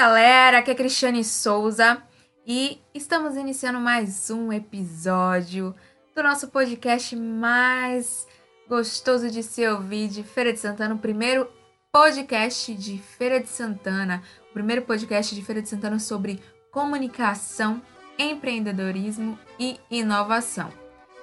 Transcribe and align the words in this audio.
galera, 0.00 0.60
aqui 0.60 0.70
é 0.70 0.74
Cristiane 0.74 1.22
Souza 1.22 2.02
e 2.46 2.80
estamos 2.94 3.36
iniciando 3.36 3.78
mais 3.78 4.30
um 4.30 4.50
episódio 4.50 5.74
do 6.16 6.22
nosso 6.22 6.48
podcast 6.48 7.14
mais 7.14 8.26
gostoso 8.66 9.30
de 9.30 9.42
se 9.42 9.68
ouvir 9.68 10.08
de 10.08 10.22
Feira 10.22 10.54
de 10.54 10.58
Santana, 10.58 10.94
o 10.94 10.98
primeiro 10.98 11.46
podcast 11.92 12.74
de 12.74 12.96
Feira 12.96 13.40
de 13.40 13.50
Santana, 13.50 14.22
o 14.48 14.54
primeiro 14.54 14.80
podcast 14.80 15.34
de 15.34 15.44
Feira 15.44 15.60
de 15.60 15.68
Santana 15.68 15.98
sobre 15.98 16.40
comunicação, 16.72 17.82
empreendedorismo 18.18 19.38
e 19.58 19.78
inovação. 19.90 20.72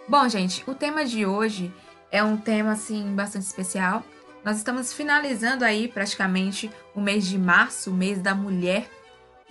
Bom, 0.07 0.29
gente, 0.29 0.63
o 0.69 0.75
tema 0.75 1.03
de 1.03 1.25
hoje 1.25 1.73
é 2.11 2.23
um 2.23 2.37
tema 2.37 2.73
assim 2.73 3.15
bastante 3.15 3.47
especial 3.47 4.03
nós 4.47 4.55
estamos 4.59 4.93
finalizando 4.93 5.65
aí 5.65 5.89
praticamente 5.89 6.71
o 6.95 7.01
mês 7.01 7.27
de 7.27 7.37
março, 7.37 7.91
o 7.91 7.93
mês 7.93 8.21
da 8.21 8.33
mulher. 8.33 8.89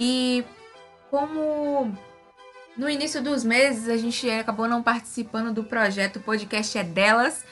E 0.01 0.43
como 1.11 1.95
no 2.75 2.89
início 2.89 3.23
dos 3.23 3.45
meses 3.45 3.91
a 3.91 3.99
gente 3.99 4.31
acabou 4.31 4.67
não 4.67 4.83
participando 4.83 5.53
do 5.53 5.63
projeto 5.63 6.17
o 6.17 6.21
Podcast 6.21 6.79
é 6.79 6.83
Delas, 6.83 7.45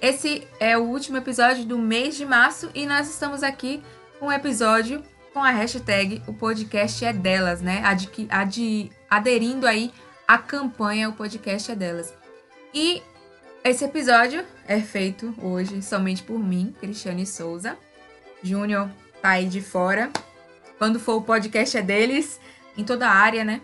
esse 0.00 0.48
é 0.58 0.78
o 0.78 0.84
último 0.84 1.18
episódio 1.18 1.66
do 1.66 1.76
mês 1.76 2.16
de 2.16 2.24
março 2.24 2.70
e 2.74 2.86
nós 2.86 3.10
estamos 3.10 3.42
aqui 3.42 3.82
com 4.18 4.28
um 4.28 4.32
episódio 4.32 5.02
com 5.34 5.44
a 5.44 5.50
hashtag 5.50 6.22
o 6.26 6.32
podcast 6.32 7.04
é 7.04 7.12
delas, 7.12 7.60
né? 7.60 7.82
Ad, 7.84 8.10
ad, 8.30 8.92
aderindo 9.10 9.66
aí 9.66 9.92
à 10.26 10.38
campanha 10.38 11.10
o 11.10 11.12
podcast 11.12 11.70
é 11.70 11.74
delas. 11.74 12.14
E 12.72 13.02
esse 13.70 13.84
episódio 13.84 14.44
é 14.68 14.80
feito 14.80 15.34
hoje 15.42 15.82
somente 15.82 16.22
por 16.22 16.38
mim, 16.38 16.72
Cristiane 16.78 17.26
Souza. 17.26 17.76
Júnior 18.42 18.88
tá 19.20 19.30
aí 19.30 19.46
de 19.46 19.60
fora. 19.60 20.10
Quando 20.78 21.00
for 21.00 21.16
o 21.16 21.22
podcast 21.22 21.76
é 21.76 21.82
deles, 21.82 22.38
em 22.76 22.84
toda 22.84 23.08
a 23.08 23.12
área, 23.12 23.44
né? 23.44 23.60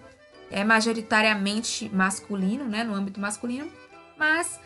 É 0.51 0.65
majoritariamente 0.65 1.89
masculino, 1.95 2.65
né? 2.65 2.83
No 2.83 2.95
âmbito 2.95 3.21
masculino. 3.21 3.71
Mas 4.19 4.59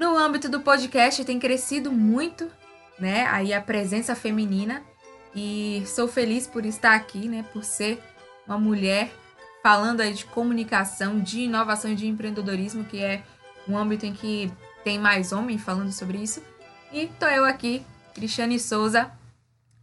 no 0.00 0.16
âmbito 0.16 0.48
do 0.48 0.60
podcast 0.60 1.24
tem 1.24 1.38
crescido 1.38 1.92
muito, 1.92 2.50
né? 2.98 3.26
Aí 3.26 3.52
a 3.52 3.60
presença 3.60 4.16
feminina. 4.16 4.82
E 5.34 5.84
sou 5.86 6.08
feliz 6.08 6.46
por 6.46 6.66
estar 6.66 6.94
aqui, 6.94 7.28
né? 7.28 7.44
Por 7.52 7.62
ser 7.62 8.02
uma 8.46 8.58
mulher 8.58 9.12
falando 9.62 10.00
aí 10.00 10.12
de 10.12 10.24
comunicação, 10.24 11.20
de 11.20 11.42
inovação 11.42 11.92
e 11.92 11.94
de 11.94 12.06
empreendedorismo, 12.06 12.84
que 12.84 13.02
é 13.02 13.22
um 13.68 13.76
âmbito 13.76 14.06
em 14.06 14.12
que 14.12 14.50
tem 14.86 15.00
mais 15.00 15.32
homem 15.32 15.58
falando 15.58 15.90
sobre 15.90 16.18
isso. 16.18 16.40
E 16.92 17.08
tô 17.18 17.26
eu 17.26 17.44
aqui, 17.44 17.84
Cristiane 18.14 18.56
Souza, 18.56 19.10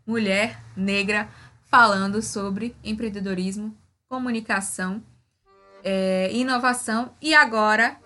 mulher 0.07 0.63
negra, 0.77 1.27
falando 1.65 2.21
sobre 2.21 2.73
empreendedorismo, 2.81 3.75
comunicação, 4.07 5.03
é, 5.83 6.31
inovação 6.31 7.11
e 7.21 7.33
agora 7.33 7.97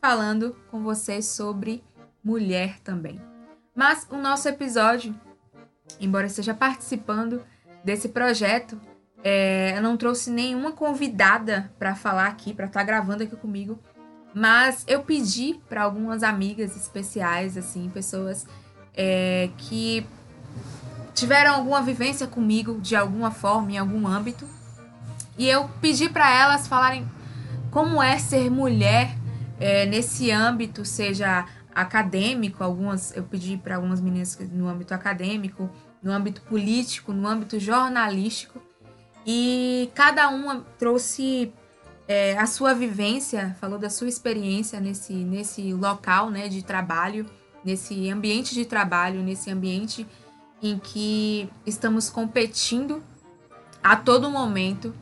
falando 0.00 0.56
com 0.70 0.82
vocês 0.82 1.26
sobre 1.26 1.84
mulher 2.24 2.80
também. 2.80 3.20
Mas 3.74 4.06
o 4.10 4.16
nosso 4.16 4.48
episódio, 4.48 5.14
embora 6.00 6.28
esteja 6.28 6.54
participando 6.54 7.44
desse 7.84 8.08
projeto, 8.08 8.80
é, 9.22 9.76
eu 9.76 9.82
não 9.82 9.98
trouxe 9.98 10.30
nenhuma 10.30 10.72
convidada 10.72 11.70
para 11.78 11.94
falar 11.94 12.28
aqui, 12.28 12.54
para 12.54 12.64
estar 12.64 12.80
tá 12.80 12.86
gravando 12.86 13.22
aqui 13.22 13.36
comigo. 13.36 13.78
Mas 14.38 14.84
eu 14.86 15.02
pedi 15.02 15.58
para 15.68 15.82
algumas 15.82 16.22
amigas 16.22 16.76
especiais, 16.76 17.56
assim, 17.56 17.90
pessoas 17.92 18.46
é, 18.94 19.50
que 19.58 20.06
tiveram 21.12 21.56
alguma 21.56 21.82
vivência 21.82 22.24
comigo 22.24 22.80
de 22.80 22.94
alguma 22.94 23.32
forma, 23.32 23.72
em 23.72 23.78
algum 23.78 24.06
âmbito. 24.06 24.46
E 25.36 25.48
eu 25.48 25.68
pedi 25.80 26.08
para 26.08 26.32
elas 26.32 26.68
falarem 26.68 27.04
como 27.72 28.00
é 28.00 28.16
ser 28.16 28.48
mulher 28.48 29.12
é, 29.58 29.86
nesse 29.86 30.30
âmbito, 30.30 30.84
seja 30.84 31.44
acadêmico, 31.74 32.62
algumas 32.62 33.16
eu 33.16 33.24
pedi 33.24 33.56
para 33.56 33.74
algumas 33.74 34.00
meninas 34.00 34.38
no 34.52 34.68
âmbito 34.68 34.94
acadêmico, 34.94 35.68
no 36.00 36.12
âmbito 36.12 36.42
político, 36.42 37.12
no 37.12 37.26
âmbito 37.26 37.58
jornalístico. 37.58 38.62
E 39.26 39.90
cada 39.96 40.28
uma 40.28 40.64
trouxe 40.78 41.52
é, 42.08 42.38
a 42.38 42.46
sua 42.46 42.72
vivência, 42.72 43.54
falou 43.60 43.78
da 43.78 43.90
sua 43.90 44.08
experiência 44.08 44.80
nesse, 44.80 45.12
nesse 45.12 45.74
local 45.74 46.30
né, 46.30 46.48
de 46.48 46.62
trabalho, 46.62 47.26
nesse 47.62 48.10
ambiente 48.10 48.54
de 48.54 48.64
trabalho, 48.64 49.22
nesse 49.22 49.50
ambiente 49.50 50.06
em 50.62 50.78
que 50.78 51.50
estamos 51.66 52.08
competindo 52.08 53.02
a 53.84 53.94
todo 53.94 54.30
momento, 54.30 54.94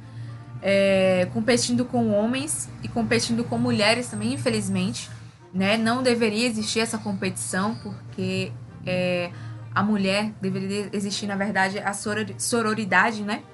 é, 0.61 1.29
competindo 1.33 1.85
com 1.85 2.11
homens 2.11 2.69
e 2.83 2.89
competindo 2.89 3.45
com 3.45 3.57
mulheres 3.57 4.09
também, 4.09 4.33
infelizmente. 4.35 5.09
Né? 5.55 5.77
Não 5.77 6.03
deveria 6.03 6.47
existir 6.47 6.81
essa 6.81 6.99
competição, 6.99 7.77
porque 7.77 8.53
é, 8.85 9.31
a 9.73 9.83
mulher 9.83 10.33
deveria 10.41 10.91
existir, 10.93 11.29
na 11.29 11.37
verdade, 11.37 11.79
a 11.79 11.93
sororidade, 11.95 13.23
né? 13.23 13.45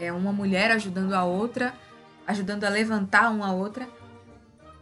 É 0.00 0.12
uma 0.12 0.32
mulher 0.32 0.70
ajudando 0.70 1.12
a 1.12 1.24
outra 1.24 1.74
ajudando 2.28 2.64
a 2.64 2.68
levantar 2.68 3.30
uma 3.30 3.48
a 3.48 3.52
outra. 3.52 3.88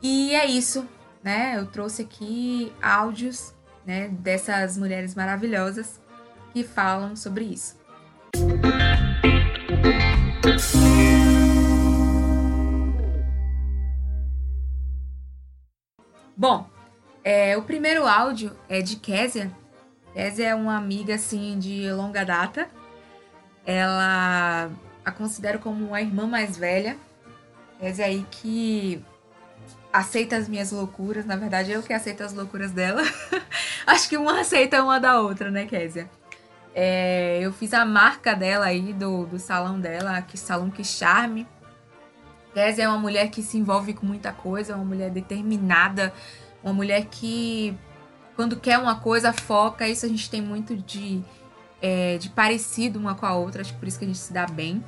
E 0.03 0.35
é 0.35 0.45
isso, 0.45 0.87
né? 1.23 1.57
Eu 1.57 1.67
trouxe 1.67 2.03
aqui 2.03 2.73
áudios, 2.83 3.55
né, 3.87 4.09
dessas 4.09 4.77
mulheres 4.77 5.15
maravilhosas 5.15 6.01
que 6.53 6.65
falam 6.65 7.15
sobre 7.15 7.45
isso. 7.45 7.77
Bom, 16.37 16.69
é, 17.23 17.57
o 17.57 17.63
primeiro 17.63 18.07
áudio 18.07 18.55
é 18.69 18.83
de 18.83 18.97
Késia. 18.97 19.51
Késia 20.13 20.49
é 20.49 20.55
uma 20.55 20.77
amiga 20.77 21.15
assim 21.15 21.59
de 21.59 21.91
longa 21.93 22.25
data. 22.25 22.69
Ela 23.65 24.71
a 25.05 25.13
considero 25.13 25.61
como 25.61 25.87
uma 25.87 26.01
irmã 26.01 26.27
mais 26.27 26.57
velha. 26.57 26.97
Kézia 27.79 28.07
aí 28.07 28.27
que 28.31 29.03
aceita 29.93 30.37
as 30.37 30.49
minhas 30.49 30.73
loucuras. 30.73 31.25
Na 31.25 31.37
verdade, 31.37 31.73
eu 31.73 31.83
que 31.83 31.93
aceito 31.93 32.23
as 32.23 32.33
loucuras 32.33 32.73
dela. 32.73 33.03
Acho 33.87 34.09
que 34.09 34.17
uma 34.17 34.41
aceita 34.41 34.83
uma 34.83 34.99
da 34.99 35.21
outra, 35.21 35.51
né, 35.51 35.67
Kézia? 35.67 36.09
É, 36.75 37.39
eu 37.41 37.53
fiz 37.53 37.73
a 37.73 37.85
marca 37.85 38.35
dela 38.35 38.67
aí, 38.67 38.93
do, 38.93 39.25
do 39.25 39.39
salão 39.39 39.81
dela, 39.81 40.21
que 40.23 40.37
salão 40.37 40.71
que 40.71 40.85
charme. 40.85 41.47
Kézia 42.53 42.85
é 42.85 42.89
uma 42.89 42.99
mulher 42.99 43.31
que 43.31 43.43
se 43.43 43.59
envolve 43.59 43.95
com 43.95 44.07
muita 44.07 44.33
coisa, 44.33 44.77
uma 44.77 44.85
mulher 44.85 45.11
determinada, 45.11 46.13
uma 46.63 46.73
mulher 46.73 47.07
que, 47.07 47.77
quando 48.35 48.57
quer 48.57 48.79
uma 48.79 49.01
coisa, 49.01 49.33
foca. 49.33 49.89
Isso 49.89 50.05
a 50.05 50.09
gente 50.09 50.29
tem 50.29 50.43
muito 50.43 50.77
de, 50.77 51.23
é, 51.81 52.19
de 52.19 52.29
parecido 52.31 52.99
uma 52.99 53.15
com 53.15 53.27
a 53.27 53.35
outra, 53.35 53.63
acho 53.63 53.73
que 53.73 53.79
por 53.79 53.89
isso 53.89 53.99
que 53.99 54.05
a 54.05 54.09
gente 54.09 54.19
se 54.19 54.33
dá 54.33 54.47
bem. 54.47 54.85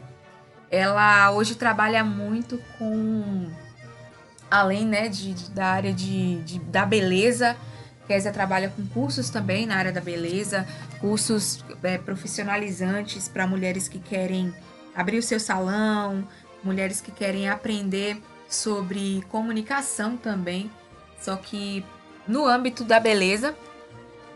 Ela 0.70 1.30
hoje 1.30 1.54
trabalha 1.54 2.04
muito 2.04 2.58
com 2.78 3.50
além 4.50 4.86
né, 4.86 5.08
de, 5.08 5.34
de 5.34 5.50
da 5.50 5.66
área 5.66 5.92
de, 5.92 6.42
de, 6.42 6.58
da 6.58 6.84
beleza. 6.84 7.56
Kézia 8.06 8.32
trabalha 8.32 8.72
com 8.74 8.86
cursos 8.86 9.28
também 9.28 9.66
na 9.66 9.76
área 9.76 9.92
da 9.92 10.00
beleza, 10.00 10.66
cursos 10.98 11.62
é, 11.82 11.98
profissionalizantes 11.98 13.28
para 13.28 13.46
mulheres 13.46 13.86
que 13.86 13.98
querem 13.98 14.54
abrir 14.96 15.18
o 15.18 15.22
seu 15.22 15.38
salão, 15.38 16.26
mulheres 16.64 17.02
que 17.02 17.12
querem 17.12 17.50
aprender 17.50 18.20
sobre 18.48 19.22
comunicação 19.28 20.16
também, 20.16 20.70
só 21.20 21.36
que 21.36 21.84
no 22.26 22.46
âmbito 22.46 22.82
da 22.82 22.98
beleza. 22.98 23.54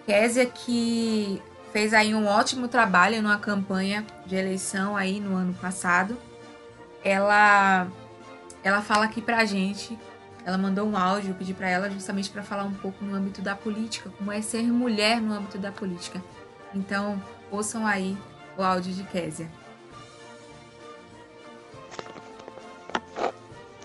Kézia 0.07 0.45
que 0.45 1.41
fez 1.73 1.95
aí 1.95 2.15
um 2.15 2.27
ótimo 2.27 2.69
trabalho 2.69 3.23
numa 3.23 3.39
campanha 3.39 4.07
de 4.27 4.37
eleição 4.37 4.97
aí 4.97 5.19
no 5.19 5.35
ano 5.35 5.55
passado. 5.55 6.17
Ela 7.03 7.89
ela 8.63 8.81
fala 8.81 9.07
aqui 9.07 9.21
pra 9.21 9.45
gente, 9.45 9.99
ela 10.45 10.57
mandou 10.57 10.87
um 10.87 10.97
áudio, 10.97 11.31
eu 11.31 11.35
pedi 11.35 11.53
para 11.53 11.69
ela 11.69 11.91
justamente 11.91 12.31
para 12.31 12.43
falar 12.43 12.63
um 12.65 12.75
pouco 12.75 13.05
no 13.05 13.15
âmbito 13.15 13.43
da 13.43 13.57
política, 13.57 14.11
como 14.17 14.31
é 14.31 14.41
ser 14.41 14.63
mulher 14.63 15.21
no 15.21 15.33
âmbito 15.33 15.59
da 15.59 15.73
política. 15.73 16.23
Então, 16.73 17.21
ouçam 17.51 17.85
aí 17.85 18.17
o 18.57 18.63
áudio 18.63 18.93
de 18.93 19.03
Késia. 19.05 19.51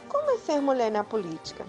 Como 0.07 0.31
é 0.31 0.37
ser 0.37 0.61
mulher 0.61 0.91
na 0.91 1.03
política? 1.03 1.65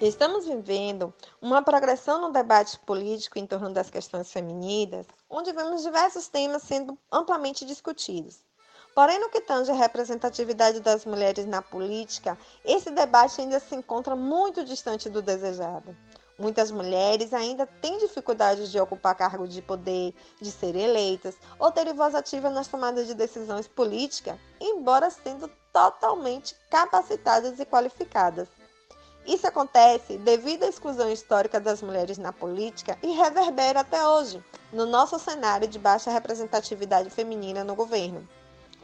Estamos 0.00 0.44
vivendo 0.44 1.14
uma 1.40 1.62
progressão 1.62 2.20
no 2.20 2.30
debate 2.30 2.78
político 2.80 3.38
em 3.38 3.46
torno 3.46 3.72
das 3.72 3.88
questões 3.88 4.30
femininas, 4.30 5.06
onde 5.30 5.54
vemos 5.54 5.82
diversos 5.82 6.28
temas 6.28 6.64
sendo 6.64 6.98
amplamente 7.10 7.64
discutidos. 7.64 8.44
Porém, 8.94 9.18
no 9.18 9.30
que 9.30 9.40
tange 9.40 9.70
a 9.70 9.74
representatividade 9.74 10.80
das 10.80 11.06
mulheres 11.06 11.46
na 11.46 11.62
política, 11.62 12.36
esse 12.62 12.90
debate 12.90 13.40
ainda 13.40 13.58
se 13.58 13.74
encontra 13.74 14.14
muito 14.14 14.66
distante 14.66 15.08
do 15.08 15.22
desejado. 15.22 15.96
Muitas 16.38 16.70
mulheres 16.70 17.32
ainda 17.32 17.64
têm 17.66 17.96
dificuldade 17.96 18.70
de 18.70 18.78
ocupar 18.78 19.14
cargo 19.14 19.48
de 19.48 19.62
poder, 19.62 20.14
de 20.38 20.50
serem 20.50 20.82
eleitas 20.82 21.38
ou 21.58 21.72
terem 21.72 21.94
voz 21.94 22.14
ativa 22.14 22.50
nas 22.50 22.68
tomadas 22.68 23.06
de 23.06 23.14
decisões 23.14 23.66
políticas, 23.66 24.38
embora 24.60 25.08
sendo 25.08 25.50
totalmente 25.72 26.54
capacitadas 26.68 27.58
e 27.58 27.64
qualificadas. 27.64 28.46
Isso 29.26 29.46
acontece 29.46 30.18
devido 30.18 30.64
à 30.64 30.68
exclusão 30.68 31.10
histórica 31.10 31.58
das 31.58 31.82
mulheres 31.82 32.18
na 32.18 32.32
política 32.32 32.98
e 33.02 33.12
reverbera 33.12 33.80
até 33.80 34.06
hoje 34.06 34.42
no 34.72 34.86
nosso 34.86 35.18
cenário 35.18 35.66
de 35.66 35.78
baixa 35.78 36.10
representatividade 36.10 37.10
feminina 37.10 37.64
no 37.64 37.74
governo. 37.74 38.26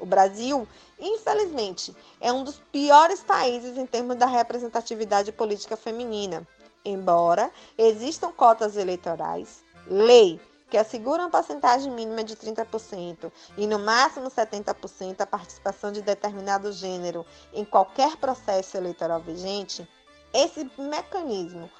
O 0.00 0.06
Brasil, 0.06 0.66
infelizmente, 0.98 1.94
é 2.20 2.32
um 2.32 2.42
dos 2.42 2.58
piores 2.72 3.22
países 3.22 3.78
em 3.78 3.86
termos 3.86 4.16
da 4.16 4.26
representatividade 4.26 5.30
política 5.30 5.76
feminina 5.76 6.46
embora 6.84 7.50
existam 7.76 8.32
cotas 8.32 8.76
eleitorais, 8.76 9.62
lei 9.86 10.40
que 10.68 10.78
assegura 10.78 11.22
uma 11.22 11.30
porcentagem 11.30 11.92
mínima 11.92 12.24
de 12.24 12.34
30% 12.34 13.30
e 13.58 13.66
no 13.66 13.78
máximo 13.78 14.30
70% 14.30 15.20
a 15.20 15.26
participação 15.26 15.92
de 15.92 16.00
determinado 16.00 16.72
gênero 16.72 17.26
em 17.52 17.62
qualquer 17.62 18.16
processo 18.16 18.78
eleitoral 18.78 19.20
vigente, 19.20 19.86
esse 20.32 20.70
mecanismo 20.78 21.70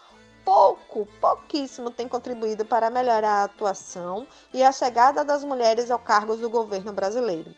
pouco, 0.45 1.07
pouquíssimo 1.21 1.91
tem 1.91 2.09
contribuído 2.09 2.65
para 2.65 2.91
melhorar 2.91 3.43
a 3.43 3.45
atuação 3.45 4.27
e 4.53 4.63
a 4.63 4.73
chegada 4.73 5.25
das 5.25 5.45
mulheres 5.45 5.91
ao 5.91 5.99
cargos 5.99 6.41
do 6.41 6.51
governo 6.51 6.93
brasileiro. 6.93 7.55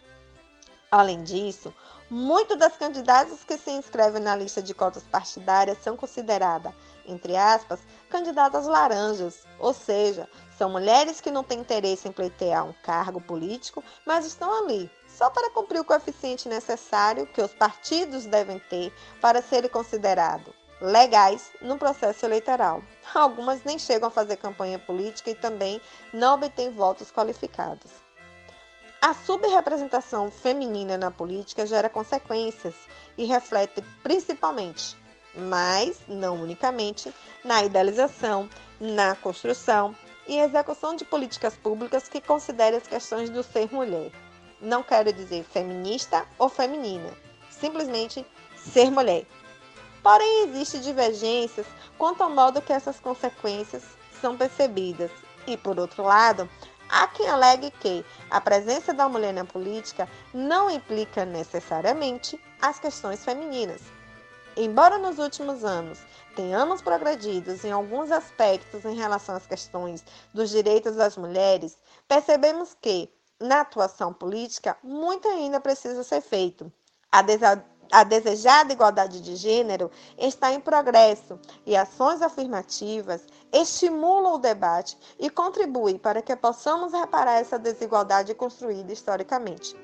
Além 0.91 1.23
disso, 1.25 1.75
muitas 2.08 2.58
das 2.58 2.76
candidatas 2.76 3.43
que 3.43 3.56
se 3.56 3.70
inscrevem 3.70 4.23
na 4.23 4.37
lista 4.37 4.62
de 4.62 4.75
cotas 4.75 5.02
partidárias 5.05 5.79
são 5.82 5.96
consideradas 5.96 6.73
entre 7.06 7.37
aspas, 7.37 7.81
candidatas 8.08 8.67
laranjas, 8.67 9.44
ou 9.58 9.75
seja, 9.75 10.29
são 10.56 10.70
mulheres 10.70 11.20
que 11.20 11.31
não 11.31 11.44
têm 11.44 11.61
interesse 11.61 12.08
em 12.08 12.12
pleitear 12.12 12.64
um 12.64 12.73
cargo 12.82 13.20
político, 13.20 13.85
mas 14.06 14.25
estão 14.25 14.64
ali 14.64 14.90
só 15.06 15.31
para 15.31 15.50
cumprir 15.50 15.81
o 15.81 15.85
coeficiente 15.85 16.49
necessário 16.49 17.26
que 17.26 17.43
os 17.43 17.52
partidos 17.52 18.26
devem 18.26 18.58
ter 18.58 18.93
para 19.20 19.43
serem 19.43 19.70
considerados 19.70 20.63
legais 20.81 21.50
no 21.61 21.79
processo 21.79 22.26
eleitoral. 22.26 22.82
Algumas 23.15 23.62
nem 23.65 23.79
chegam 23.79 24.09
a 24.09 24.11
fazer 24.11 24.37
campanha 24.37 24.79
política 24.79 25.31
e 25.31 25.35
também 25.35 25.81
não 26.12 26.35
obtêm 26.35 26.71
votos 26.71 27.11
qualificados. 27.11 27.91
A 29.00 29.12
subrepresentação 29.12 30.31
feminina 30.31 30.97
na 30.97 31.11
política 31.11 31.67
gera 31.67 31.88
consequências 31.88 32.75
e 33.19 33.25
reflete 33.25 33.82
principalmente 34.03 34.97
mas 35.37 36.00
não 36.06 36.37
unicamente, 36.37 37.12
na 37.44 37.65
idealização, 37.65 38.49
na 38.81 39.15
construção 39.17 39.94
e 40.26 40.38
execução 40.38 40.94
de 40.94 41.05
políticas 41.05 41.55
públicas 41.56 42.09
que 42.09 42.21
considerem 42.21 42.79
as 42.79 42.87
questões 42.87 43.29
do 43.31 43.43
ser 43.43 43.73
mulher. 43.73 44.11
Não 44.61 44.82
quero 44.82 45.12
dizer 45.12 45.44
feminista 45.44 46.25
ou 46.38 46.49
feminina, 46.49 47.11
simplesmente 47.50 48.25
ser 48.56 48.91
mulher. 48.91 49.26
Porém, 50.05 50.45
existem 50.45 50.81
divergências 50.81 51.67
quanto 51.99 52.23
ao 52.23 52.31
modo 52.31 52.62
que 52.62 52.73
essas 52.73 53.01
consequências 53.01 53.83
são 54.21 54.37
percebidas. 54.37 55.11
E, 55.47 55.56
por 55.56 55.81
outro 55.81 56.05
lado, 56.05 56.49
há 56.89 57.09
quem 57.09 57.29
alegue 57.29 57.73
que 57.73 58.06
a 58.31 58.41
presença 58.41 58.95
da 58.95 59.09
mulher 59.09 59.35
na 59.35 59.45
política 59.45 60.09
não 60.33 60.71
implica 60.71 61.25
necessariamente 61.25 62.41
as 62.61 62.79
questões 62.79 63.25
femininas, 63.25 63.81
Embora 64.56 64.99
nos 64.99 65.19
últimos 65.19 65.65
anos 65.65 65.99
tenhamos 66.37 66.81
progredido 66.81 67.53
em 67.65 67.73
alguns 67.73 68.12
aspectos 68.12 68.85
em 68.85 68.95
relação 68.95 69.35
às 69.35 69.47
questões 69.47 70.05
dos 70.33 70.50
direitos 70.50 70.95
das 70.95 71.17
mulheres, 71.17 71.77
percebemos 72.07 72.77
que, 72.81 73.12
na 73.41 73.62
atuação 73.62 74.12
política, 74.12 74.77
muito 74.81 75.27
ainda 75.27 75.61
precisa 75.61 76.05
ser 76.05 76.21
feito. 76.21 76.73
A, 77.11 77.21
a 77.91 78.05
desejada 78.05 78.73
igualdade 78.73 79.21
de 79.21 79.37
gênero 79.37 79.91
está 80.19 80.53
em 80.53 80.61
progresso 80.61 81.39
e 81.67 81.77
ações 81.77 82.23
afirmativas 82.23 83.23
estimulam 83.53 84.35
o 84.35 84.39
debate 84.39 84.97
e 85.19 85.31
contribuem 85.31 85.99
para 85.99 86.23
que 86.23 86.35
possamos 86.37 86.93
reparar 86.93 87.41
essa 87.41 87.59
desigualdade 87.59 88.35
construída 88.35 88.93
historicamente. 88.93 89.77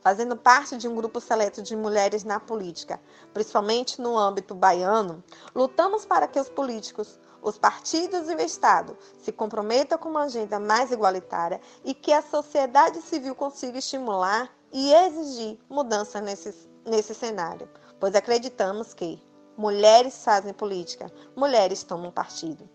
Fazendo 0.00 0.36
parte 0.36 0.76
de 0.76 0.88
um 0.88 0.96
grupo 0.96 1.20
seleto 1.20 1.62
de 1.62 1.76
mulheres 1.76 2.24
na 2.24 2.40
política, 2.40 3.00
principalmente 3.32 4.00
no 4.00 4.18
âmbito 4.18 4.52
baiano, 4.54 5.22
lutamos 5.54 6.04
para 6.04 6.26
que 6.26 6.40
os 6.40 6.48
políticos, 6.48 7.20
os 7.40 7.56
partidos 7.56 8.28
e 8.28 8.34
o 8.34 8.40
Estado 8.40 8.96
se 9.22 9.30
comprometam 9.30 9.96
com 9.98 10.08
uma 10.08 10.24
agenda 10.24 10.58
mais 10.58 10.90
igualitária 10.90 11.60
e 11.84 11.94
que 11.94 12.12
a 12.12 12.20
sociedade 12.20 13.00
civil 13.00 13.34
consiga 13.36 13.78
estimular 13.78 14.50
e 14.72 14.92
exigir 14.92 15.58
mudança 15.68 16.20
nesse, 16.20 16.54
nesse 16.86 17.14
cenário, 17.14 17.68
pois 18.00 18.14
acreditamos 18.14 18.94
que 18.94 19.22
mulheres 19.56 20.24
fazem 20.24 20.52
política, 20.52 21.10
mulheres 21.36 21.82
tomam 21.82 22.10
partido. 22.10 22.68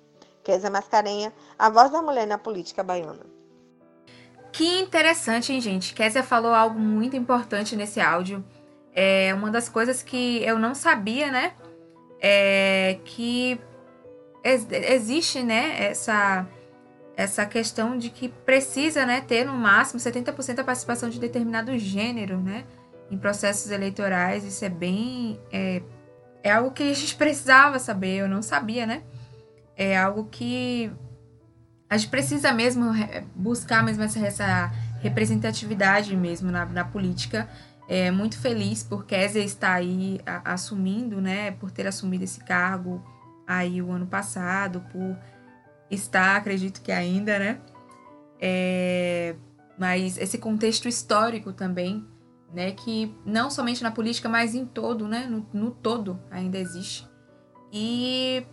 Kézia 0.43 0.69
Mascarenha, 0.69 1.33
a 1.59 1.69
voz 1.69 1.91
da 1.91 2.01
mulher 2.01 2.25
na 2.25 2.37
política 2.37 2.83
baiana. 2.83 3.25
Que 4.51 4.79
interessante, 4.79 5.51
hein, 5.51 5.59
gente? 5.59 5.93
Kézia 5.93 6.23
falou 6.23 6.53
algo 6.53 6.79
muito 6.79 7.15
importante 7.15 7.75
nesse 7.75 7.99
áudio. 7.99 8.45
É 8.93 9.33
uma 9.33 9.51
das 9.51 9.67
coisas 9.67 10.01
que 10.01 10.41
eu 10.43 10.57
não 10.57 10.73
sabia, 10.73 11.29
né? 11.29 11.53
É 12.19 12.99
que 13.03 13.59
ex 14.43 14.65
existe, 14.71 15.43
né, 15.43 15.89
essa 15.89 16.47
essa 17.17 17.47
questão 17.47 17.97
de 17.97 18.11
que 18.11 18.29
precisa, 18.29 19.03
né, 19.03 19.21
ter 19.21 19.43
no 19.43 19.53
máximo 19.53 19.99
70% 19.99 20.59
a 20.59 20.63
participação 20.63 21.09
de 21.09 21.19
determinado 21.19 21.75
gênero, 21.75 22.39
né, 22.39 22.63
em 23.09 23.17
processos 23.17 23.71
eleitorais. 23.71 24.43
Isso 24.43 24.63
é 24.63 24.69
bem 24.69 25.39
é, 25.51 25.81
é 26.43 26.51
algo 26.51 26.69
que 26.69 26.83
a 26.83 26.93
gente 26.93 27.15
precisava 27.17 27.79
saber, 27.79 28.17
eu 28.17 28.29
não 28.29 28.43
sabia, 28.43 28.85
né? 28.85 29.01
É 29.75 29.97
algo 29.97 30.25
que 30.25 30.91
a 31.89 31.97
gente 31.97 32.09
precisa 32.09 32.51
mesmo 32.51 32.91
buscar 33.35 33.83
mesmo 33.83 34.03
essa, 34.03 34.19
essa 34.19 34.71
representatividade 35.01 36.15
mesmo 36.15 36.51
na, 36.51 36.65
na 36.65 36.85
política. 36.85 37.49
É 37.89 38.11
muito 38.11 38.37
feliz 38.39 38.83
por 38.83 39.05
Kézia 39.05 39.43
estar 39.43 39.73
aí 39.73 40.19
a, 40.25 40.53
assumindo, 40.53 41.19
né, 41.19 41.51
por 41.51 41.71
ter 41.71 41.87
assumido 41.87 42.23
esse 42.23 42.41
cargo 42.41 43.03
aí 43.47 43.81
o 43.81 43.91
ano 43.91 44.05
passado, 44.05 44.83
por 44.91 45.17
estar, 45.89 46.35
acredito 46.35 46.81
que 46.81 46.91
ainda, 46.91 47.39
né, 47.39 47.61
é, 48.39 49.35
mas 49.77 50.17
esse 50.17 50.37
contexto 50.37 50.87
histórico 50.87 51.53
também, 51.53 52.05
né, 52.53 52.71
que 52.71 53.15
não 53.25 53.49
somente 53.49 53.83
na 53.83 53.91
política, 53.91 54.29
mas 54.29 54.55
em 54.55 54.65
todo, 54.65 55.07
né, 55.07 55.27
no, 55.27 55.45
no 55.53 55.71
todo 55.71 56.19
ainda 56.31 56.57
existe. 56.57 57.07
E 57.71 58.45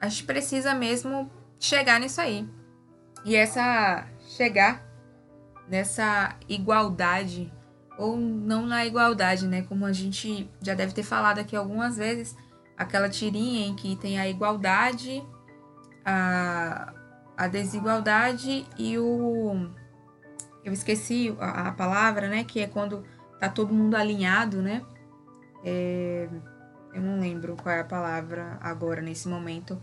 a 0.00 0.08
gente 0.08 0.24
precisa 0.24 0.74
mesmo 0.74 1.30
chegar 1.58 2.00
nisso 2.00 2.20
aí. 2.20 2.48
E 3.24 3.36
essa 3.36 4.06
chegar 4.36 4.84
nessa 5.68 6.36
igualdade 6.48 7.52
ou 7.96 8.16
não 8.16 8.66
na 8.66 8.84
igualdade, 8.84 9.46
né? 9.46 9.62
Como 9.62 9.86
a 9.86 9.92
gente 9.92 10.50
já 10.60 10.74
deve 10.74 10.92
ter 10.92 11.02
falado 11.02 11.38
aqui 11.38 11.54
algumas 11.54 11.96
vezes, 11.96 12.36
aquela 12.76 13.08
tirinha 13.08 13.66
em 13.66 13.76
que 13.76 13.94
tem 13.96 14.18
a 14.18 14.28
igualdade, 14.28 15.24
a, 16.04 16.92
a 17.36 17.48
desigualdade 17.48 18.66
e 18.78 18.98
o 18.98 19.70
eu 20.64 20.72
esqueci 20.72 21.34
a, 21.40 21.68
a 21.68 21.72
palavra, 21.72 22.28
né? 22.28 22.44
Que 22.44 22.60
é 22.60 22.66
quando 22.66 23.04
tá 23.38 23.48
todo 23.48 23.74
mundo 23.74 23.96
alinhado, 23.96 24.62
né? 24.62 24.82
É, 25.64 26.28
eu 26.94 27.00
não 27.00 27.20
lembro 27.20 27.56
qual 27.56 27.74
é 27.74 27.80
a 27.80 27.84
palavra 27.84 28.58
agora 28.60 29.00
nesse 29.00 29.28
momento, 29.28 29.80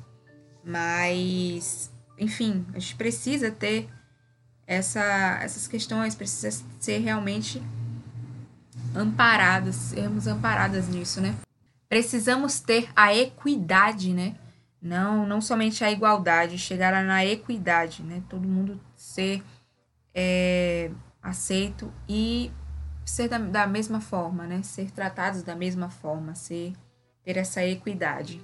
mas 0.64 1.92
enfim, 2.18 2.66
a 2.74 2.80
gente 2.80 2.96
precisa 2.96 3.50
ter 3.50 3.90
essa, 4.68 5.40
essas 5.42 5.68
questões, 5.68 6.14
precisa 6.14 6.64
ser 6.80 7.00
realmente 7.00 7.62
amparadas, 8.96 9.76
sermos 9.76 10.28
amparadas 10.28 10.88
nisso, 10.88 11.22
né? 11.22 11.36
Precisamos 11.88 12.60
ter 12.60 12.90
a 12.96 13.16
equidade, 13.16 14.14
né? 14.14 14.36
Não, 14.82 15.26
não 15.26 15.42
somente 15.42 15.84
a 15.84 15.92
igualdade, 15.92 16.58
chegar 16.58 17.04
na 17.04 17.26
equidade, 17.26 18.02
né? 18.02 18.24
Todo 18.30 18.48
mundo 18.48 18.80
ser 18.96 19.44
é, 20.16 20.90
aceito 21.22 21.92
e 22.08 22.52
ser 23.06 23.28
da, 23.28 23.38
da 23.38 23.68
mesma 23.68 24.00
forma, 24.00 24.48
né? 24.48 24.62
Ser 24.64 24.92
tratados 24.92 25.44
da 25.44 25.56
mesma 25.56 25.90
forma, 25.90 26.34
ser 26.34 26.74
ter 27.24 27.38
essa 27.38 27.64
equidade. 27.66 28.42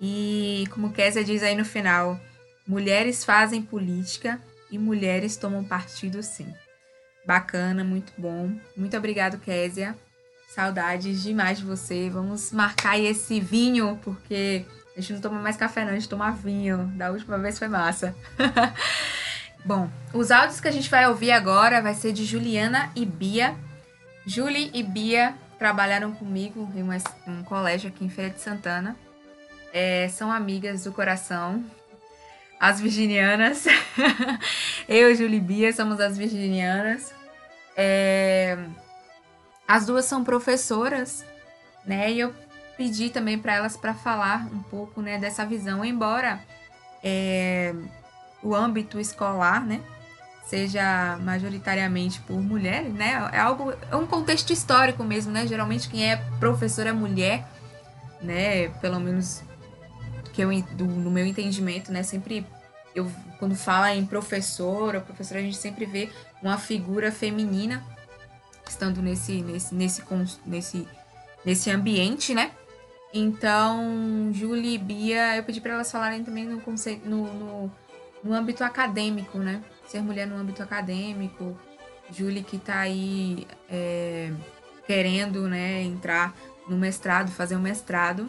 E 0.00 0.64
como 0.70 0.92
Kézia 0.92 1.22
diz 1.22 1.42
aí 1.42 1.54
no 1.54 1.64
final, 1.64 2.18
mulheres 2.66 3.22
fazem 3.22 3.60
política 3.60 4.40
e 4.70 4.78
mulheres 4.78 5.36
tomam 5.36 5.62
partido 5.62 6.22
sim. 6.22 6.54
Bacana, 7.26 7.84
muito 7.84 8.12
bom. 8.16 8.50
Muito 8.74 8.96
obrigado, 8.96 9.38
Késia. 9.38 9.96
Saudades 10.48 11.22
demais 11.22 11.58
de 11.58 11.64
você. 11.64 12.08
Vamos 12.08 12.50
marcar 12.50 12.98
esse 12.98 13.38
vinho, 13.38 14.00
porque 14.02 14.64
A 14.96 15.00
gente 15.00 15.12
não 15.14 15.20
toma 15.20 15.40
mais 15.40 15.56
café, 15.56 15.84
não, 15.84 15.92
a 15.92 15.94
gente 15.94 16.08
toma 16.08 16.30
vinho. 16.30 16.86
Da 16.96 17.10
última 17.10 17.38
vez 17.38 17.58
foi 17.58 17.68
massa. 17.68 18.14
Bom, 19.64 19.90
os 20.12 20.30
áudios 20.30 20.60
que 20.60 20.68
a 20.68 20.72
gente 20.72 20.90
vai 20.90 21.06
ouvir 21.06 21.30
agora 21.32 21.82
vai 21.82 21.94
ser 21.94 22.12
de 22.12 22.24
Juliana 22.24 22.90
e 22.96 23.04
Bia. 23.04 23.54
Julie 24.26 24.70
e 24.74 24.82
Bia 24.82 25.34
trabalharam 25.58 26.12
comigo 26.12 26.68
em 26.74 26.82
um 27.30 27.44
colégio 27.44 27.88
aqui 27.88 28.04
em 28.04 28.08
Feira 28.08 28.30
de 28.30 28.40
Santana. 28.40 28.96
É, 29.72 30.08
são 30.08 30.32
amigas 30.32 30.84
do 30.84 30.92
coração. 30.92 31.64
As 32.58 32.80
virginianas. 32.80 33.66
Eu 34.88 35.14
Julie 35.14 35.38
e 35.38 35.40
Bia 35.40 35.72
somos 35.72 36.00
as 36.00 36.16
virginianas. 36.16 37.14
É, 37.76 38.58
as 39.66 39.86
duas 39.86 40.04
são 40.04 40.24
professoras, 40.24 41.24
né? 41.86 42.10
E 42.10 42.18
eu 42.18 42.34
pedi 42.80 43.10
também 43.10 43.38
para 43.38 43.54
elas 43.54 43.76
para 43.76 43.92
falar 43.92 44.48
um 44.50 44.62
pouco, 44.62 45.02
né, 45.02 45.18
dessa 45.18 45.44
visão, 45.44 45.84
embora 45.84 46.40
é, 47.04 47.74
o 48.42 48.54
âmbito 48.54 48.98
escolar, 48.98 49.62
né, 49.62 49.82
seja 50.46 51.18
majoritariamente 51.20 52.22
por 52.22 52.40
mulheres, 52.40 52.94
né? 52.94 53.28
É 53.34 53.38
algo, 53.38 53.74
é 53.90 53.94
um 53.94 54.06
contexto 54.06 54.50
histórico 54.50 55.04
mesmo, 55.04 55.30
né? 55.30 55.46
Geralmente 55.46 55.90
quem 55.90 56.10
é 56.10 56.16
professora 56.40 56.88
é 56.88 56.92
mulher, 56.92 57.46
né? 58.22 58.68
Pelo 58.80 58.98
menos 58.98 59.42
que 60.32 60.42
eu 60.42 60.50
do, 60.72 60.86
no 60.86 61.10
meu 61.10 61.26
entendimento, 61.26 61.92
né? 61.92 62.02
Sempre 62.02 62.46
eu 62.94 63.08
quando 63.38 63.54
fala 63.54 63.94
em 63.94 64.06
professora, 64.06 65.00
professora 65.00 65.38
a 65.38 65.42
gente 65.42 65.56
sempre 65.58 65.84
vê 65.84 66.08
uma 66.42 66.56
figura 66.56 67.12
feminina 67.12 67.84
estando 68.66 69.00
nesse 69.02 69.42
nesse 69.42 69.74
nesse 69.74 70.02
nesse 70.46 70.88
nesse 71.44 71.70
ambiente, 71.70 72.34
né? 72.34 72.50
Então, 73.12 74.30
Julie 74.32 74.74
e 74.74 74.78
Bia, 74.78 75.36
eu 75.36 75.42
pedi 75.42 75.60
para 75.60 75.74
elas 75.74 75.90
falarem 75.90 76.22
também 76.22 76.44
no 76.44 76.60
conceito 76.60 77.08
no, 77.08 77.32
no, 77.34 77.72
no 78.22 78.32
âmbito 78.32 78.62
acadêmico, 78.62 79.38
né? 79.38 79.62
Ser 79.86 80.00
mulher 80.00 80.26
no 80.26 80.36
âmbito 80.36 80.62
acadêmico. 80.62 81.58
Julie 82.12 82.42
que 82.42 82.56
está 82.56 82.80
aí 82.80 83.46
é, 83.68 84.32
querendo, 84.86 85.48
né, 85.48 85.82
entrar 85.82 86.34
no 86.68 86.76
mestrado, 86.76 87.30
fazer 87.30 87.56
um 87.56 87.60
mestrado. 87.60 88.28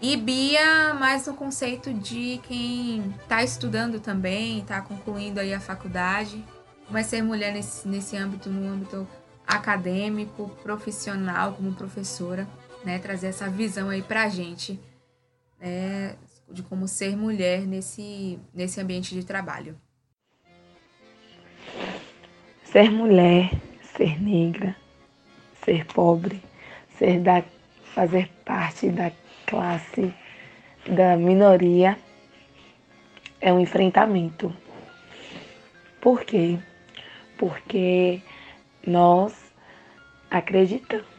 E 0.00 0.16
Bia, 0.16 0.94
mais 0.94 1.26
no 1.26 1.34
conceito 1.34 1.92
de 1.92 2.40
quem 2.46 3.14
está 3.22 3.42
estudando 3.42 4.00
também, 4.00 4.60
está 4.60 4.80
concluindo 4.80 5.40
aí 5.40 5.54
a 5.54 5.60
faculdade, 5.60 6.44
mas 6.90 7.06
ser 7.06 7.22
mulher 7.22 7.52
nesse, 7.52 7.88
nesse 7.88 8.16
âmbito, 8.16 8.50
no 8.50 8.68
âmbito 8.68 9.08
acadêmico, 9.46 10.48
profissional, 10.62 11.54
como 11.54 11.72
professora, 11.74 12.46
né? 12.84 12.98
Trazer 12.98 13.28
essa 13.28 13.48
visão 13.48 13.88
aí 13.88 14.02
pra 14.02 14.28
gente, 14.28 14.78
né? 15.60 16.16
De 16.50 16.62
como 16.62 16.86
ser 16.86 17.16
mulher 17.16 17.66
nesse, 17.66 18.38
nesse 18.52 18.80
ambiente 18.80 19.14
de 19.14 19.24
trabalho. 19.24 19.76
Ser 22.64 22.90
mulher, 22.90 23.50
ser 23.96 24.20
negra, 24.20 24.76
ser 25.64 25.86
pobre, 25.86 26.42
ser 26.98 27.20
da, 27.20 27.42
fazer 27.94 28.28
parte 28.44 28.90
da 28.90 29.10
classe 29.46 30.14
da 30.88 31.16
minoria 31.16 31.96
é 33.40 33.52
um 33.52 33.60
enfrentamento. 33.60 34.54
Por 36.00 36.24
quê? 36.24 36.58
Porque 37.38 38.20
nós 38.86 39.34
acreditamos 40.30 41.13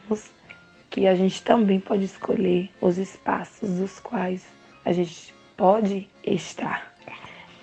que 0.96 1.08
a 1.08 1.14
gente 1.14 1.44
também 1.44 1.78
pode 1.78 2.06
escolher 2.06 2.70
os 2.80 2.98
espaços 2.98 3.70
dos 3.70 4.00
quais 4.00 4.46
a 4.86 4.94
gente 4.94 5.34
pode 5.58 6.08
estar. 6.24 6.96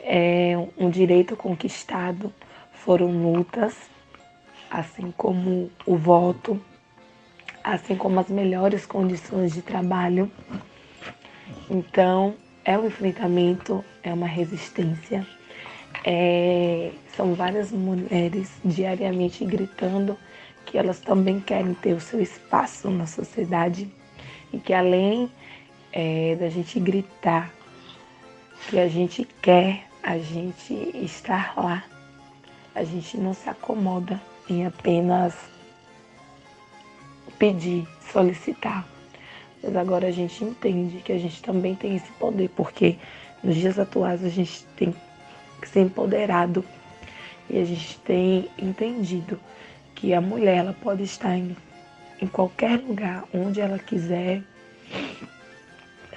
É 0.00 0.52
um 0.76 0.90
direito 0.90 1.34
conquistado, 1.34 2.30
foram 2.74 3.10
lutas, 3.10 3.74
assim 4.70 5.10
como 5.16 5.70
o 5.86 5.96
voto, 5.96 6.62
assim 7.64 7.96
como 7.96 8.20
as 8.20 8.28
melhores 8.28 8.84
condições 8.84 9.54
de 9.54 9.62
trabalho. 9.62 10.30
Então, 11.70 12.34
é 12.66 12.76
um 12.76 12.86
enfrentamento, 12.86 13.82
é 14.02 14.12
uma 14.12 14.26
resistência. 14.26 15.26
É, 16.04 16.90
são 17.16 17.32
várias 17.32 17.72
mulheres 17.72 18.50
diariamente 18.62 19.42
gritando 19.46 20.18
que 20.64 20.78
elas 20.78 21.00
também 21.00 21.40
querem 21.40 21.75
ter 21.75 21.92
o 21.92 22.00
seu 22.00 22.21
espaço 22.21 22.90
na 22.90 23.07
sociedade 23.07 23.90
e 24.52 24.59
que 24.59 24.73
além 24.73 25.31
é, 25.92 26.37
da 26.37 26.49
gente 26.49 26.78
gritar 26.81 27.52
que 28.69 28.78
a 28.78 28.88
gente 28.88 29.26
quer, 29.40 29.87
a 30.02 30.19
gente 30.19 30.73
estar 30.95 31.54
lá, 31.57 31.85
a 32.75 32.85
gente 32.85 33.16
não 33.19 33.35
se 33.35 33.49
acomoda 33.49 34.21
em 34.49 34.66
apenas 34.66 35.35
pedir, 37.38 37.87
solicitar. 38.12 38.87
Mas 39.62 39.76
agora 39.76 40.09
a 40.09 40.11
gente 40.11 40.45
entende 40.45 40.99
que 40.99 41.12
a 41.12 41.19
gente 41.19 41.42
também 41.42 41.75
tem 41.75 41.97
esse 41.97 42.11
poder, 42.12 42.49
porque 42.50 42.97
nos 43.42 43.57
dias 43.57 43.78
atuais 43.78 44.25
a 44.25 44.28
gente 44.28 44.64
tem 44.76 44.95
que 45.61 45.69
ser 45.69 45.81
empoderado 45.81 46.64
e 47.50 47.59
a 47.59 47.64
gente 47.64 47.99
tem 48.00 48.49
entendido 48.59 49.38
que 50.02 50.12
a 50.12 50.21
mulher 50.21 50.56
ela 50.56 50.73
pode 50.73 51.04
estar 51.04 51.38
em, 51.38 51.56
em 52.21 52.26
qualquer 52.26 52.80
lugar 52.80 53.25
onde 53.32 53.61
ela 53.61 53.78
quiser, 53.78 54.42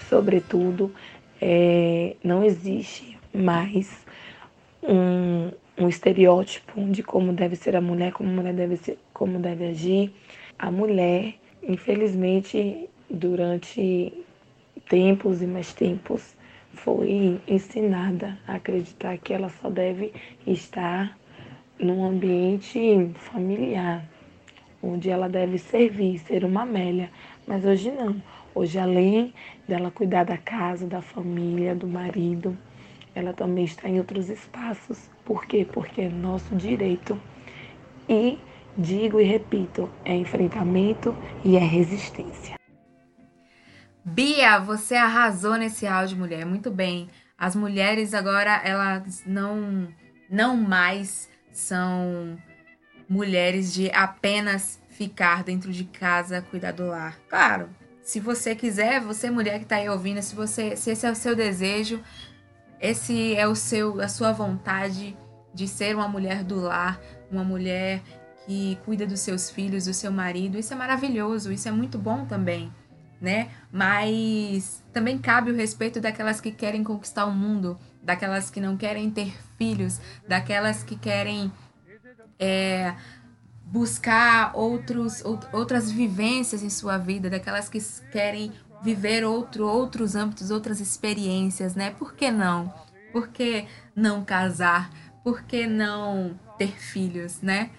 sobretudo 0.09 0.91
é, 1.39 2.15
não 2.23 2.43
existe 2.43 3.15
mais 3.31 4.03
um, 4.81 5.51
um 5.77 5.87
estereótipo 5.87 6.83
de 6.85 7.03
como 7.03 7.31
deve 7.31 7.55
ser 7.55 7.75
a 7.75 7.81
mulher, 7.81 8.11
como 8.11 8.27
a 8.27 8.33
mulher 8.33 8.55
deve 8.55 8.75
ser, 8.77 8.97
como 9.13 9.37
deve 9.37 9.67
agir. 9.67 10.11
A 10.57 10.71
mulher, 10.71 11.35
infelizmente, 11.61 12.89
durante 13.07 14.11
tempos 14.89 15.43
e 15.43 15.45
mais 15.45 15.75
tempos, 15.75 16.35
foi 16.73 17.39
ensinada 17.47 18.35
a 18.47 18.55
acreditar 18.55 19.15
que 19.19 19.31
ela 19.31 19.49
só 19.61 19.69
deve 19.69 20.11
estar 20.47 21.15
num 21.79 22.05
ambiente 22.05 23.11
familiar, 23.15 24.05
onde 24.81 25.09
ela 25.09 25.27
deve 25.27 25.57
servir, 25.57 26.19
ser 26.19 26.43
uma 26.45 26.61
Amélia. 26.61 27.09
Mas 27.47 27.65
hoje 27.65 27.91
não. 27.91 28.21
Hoje, 28.53 28.79
além 28.79 29.33
dela 29.67 29.91
cuidar 29.91 30.23
da 30.23 30.37
casa, 30.37 30.87
da 30.87 31.01
família, 31.01 31.75
do 31.75 31.87
marido, 31.87 32.57
ela 33.13 33.33
também 33.33 33.65
está 33.65 33.89
em 33.89 33.97
outros 33.97 34.29
espaços. 34.29 35.09
Por 35.25 35.45
quê? 35.45 35.67
Porque 35.69 36.01
é 36.01 36.09
nosso 36.09 36.55
direito. 36.55 37.19
E 38.07 38.37
digo 38.77 39.19
e 39.19 39.23
repito, 39.23 39.89
é 40.03 40.15
enfrentamento 40.15 41.15
e 41.43 41.57
é 41.57 41.59
resistência. 41.59 42.55
Bia, 44.03 44.59
você 44.59 44.95
arrasou 44.95 45.55
nesse 45.55 45.87
áudio, 45.87 46.17
mulher. 46.17 46.45
Muito 46.45 46.69
bem. 46.69 47.09
As 47.37 47.55
mulheres 47.55 48.13
agora, 48.13 48.61
elas 48.63 49.23
não, 49.25 49.89
não 50.29 50.55
mais 50.55 51.27
são 51.55 52.37
mulheres 53.07 53.73
de 53.73 53.89
apenas 53.91 54.77
ficar 54.89 55.41
dentro 55.41 55.71
de 55.71 55.85
casa, 55.85 56.41
cuidar 56.41 56.73
do 56.73 56.87
lar. 56.87 57.17
Claro, 57.29 57.69
se 58.03 58.19
você 58.19 58.53
quiser, 58.53 58.99
você 58.99 59.29
mulher 59.29 59.59
que 59.59 59.63
está 59.63 59.77
aí 59.77 59.89
ouvindo, 59.89 60.21
se 60.21 60.35
você, 60.35 60.75
se 60.75 60.91
esse 60.91 61.07
é 61.07 61.11
o 61.11 61.15
seu 61.15 61.33
desejo, 61.33 62.03
esse 62.79 63.35
é 63.35 63.47
o 63.47 63.55
seu, 63.55 64.01
a 64.01 64.07
sua 64.09 64.33
vontade 64.33 65.17
de 65.53 65.67
ser 65.67 65.95
uma 65.95 66.09
mulher 66.09 66.43
do 66.43 66.59
lar, 66.59 66.99
uma 67.31 67.43
mulher 67.43 68.01
que 68.45 68.77
cuida 68.83 69.07
dos 69.07 69.21
seus 69.21 69.49
filhos, 69.49 69.85
do 69.85 69.93
seu 69.93 70.11
marido, 70.11 70.59
isso 70.59 70.73
é 70.73 70.75
maravilhoso, 70.75 71.53
isso 71.53 71.69
é 71.69 71.71
muito 71.71 71.97
bom 71.97 72.25
também, 72.25 72.71
né? 73.19 73.49
Mas 73.71 74.83
também 74.91 75.17
cabe 75.17 75.51
o 75.51 75.55
respeito 75.55 76.01
daquelas 76.01 76.41
que 76.41 76.51
querem 76.51 76.83
conquistar 76.83 77.25
o 77.25 77.31
mundo, 77.31 77.79
daquelas 78.05 78.51
que 78.51 78.61
não 78.61 78.77
querem 78.77 79.09
ter 79.09 79.35
filhos, 79.57 79.99
daquelas 80.27 80.83
que 80.83 80.95
querem 80.95 81.51
é, 82.39 82.95
buscar 83.65 84.55
outros, 84.55 85.23
outras 85.51 85.91
vivências 85.91 86.61
em 86.61 86.69
sua 86.69 86.97
vida, 86.97 87.29
daquelas 87.29 87.67
que 87.67 87.79
querem 88.11 88.53
viver 88.83 89.25
outro, 89.25 89.67
outros 89.67 90.15
âmbitos, 90.15 90.51
outras 90.51 90.79
experiências, 90.79 91.73
né? 91.73 91.89
Por 91.97 92.13
que 92.13 92.29
não? 92.29 92.71
Por 93.11 93.29
que 93.29 93.65
não 93.95 94.23
casar? 94.23 94.91
Por 95.23 95.41
que 95.41 95.65
não 95.65 96.39
ter 96.59 96.71
filhos, 96.77 97.41
né? 97.41 97.71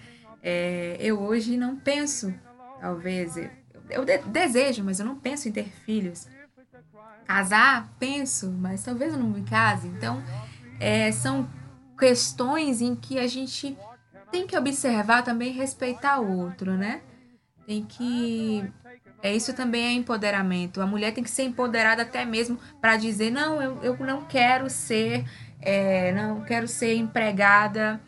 É, 0.43 0.97
eu 0.99 1.21
hoje 1.21 1.55
não 1.55 1.77
penso, 1.77 2.33
talvez, 2.81 3.37
eu, 3.37 3.49
eu 3.89 4.05
de, 4.05 4.17
desejo, 4.19 4.83
mas 4.83 4.99
eu 4.99 5.05
não 5.05 5.15
penso 5.15 5.47
em 5.47 5.51
ter 5.53 5.69
filhos. 5.85 6.27
Casar, 7.25 7.89
penso, 7.99 8.49
mas 8.51 8.83
talvez 8.83 9.13
eu 9.13 9.19
não 9.19 9.29
me 9.29 9.43
case. 9.43 9.87
Então, 9.87 10.23
é, 10.79 11.11
são 11.11 11.47
questões 11.97 12.81
em 12.81 12.95
que 12.95 13.17
a 13.17 13.27
gente 13.27 13.77
tem 14.31 14.45
que 14.45 14.57
observar 14.57 15.23
também 15.23 15.51
respeitar 15.51 16.19
o 16.19 16.39
outro, 16.39 16.77
né? 16.77 17.01
Tem 17.65 17.83
que 17.83 18.63
É 19.21 19.35
isso 19.35 19.53
também 19.53 19.83
é 19.83 19.91
empoderamento. 19.91 20.81
A 20.81 20.85
mulher 20.85 21.13
tem 21.13 21.23
que 21.23 21.31
ser 21.31 21.43
empoderada 21.43 22.03
até 22.03 22.23
mesmo 22.23 22.57
para 22.79 22.95
dizer 22.97 23.31
não, 23.31 23.61
eu, 23.61 23.83
eu 23.83 23.97
não 23.97 24.23
quero 24.25 24.69
ser, 24.69 25.25
é, 25.59 26.13
não 26.13 26.41
quero 26.41 26.67
ser 26.67 26.95
empregada 26.95 27.99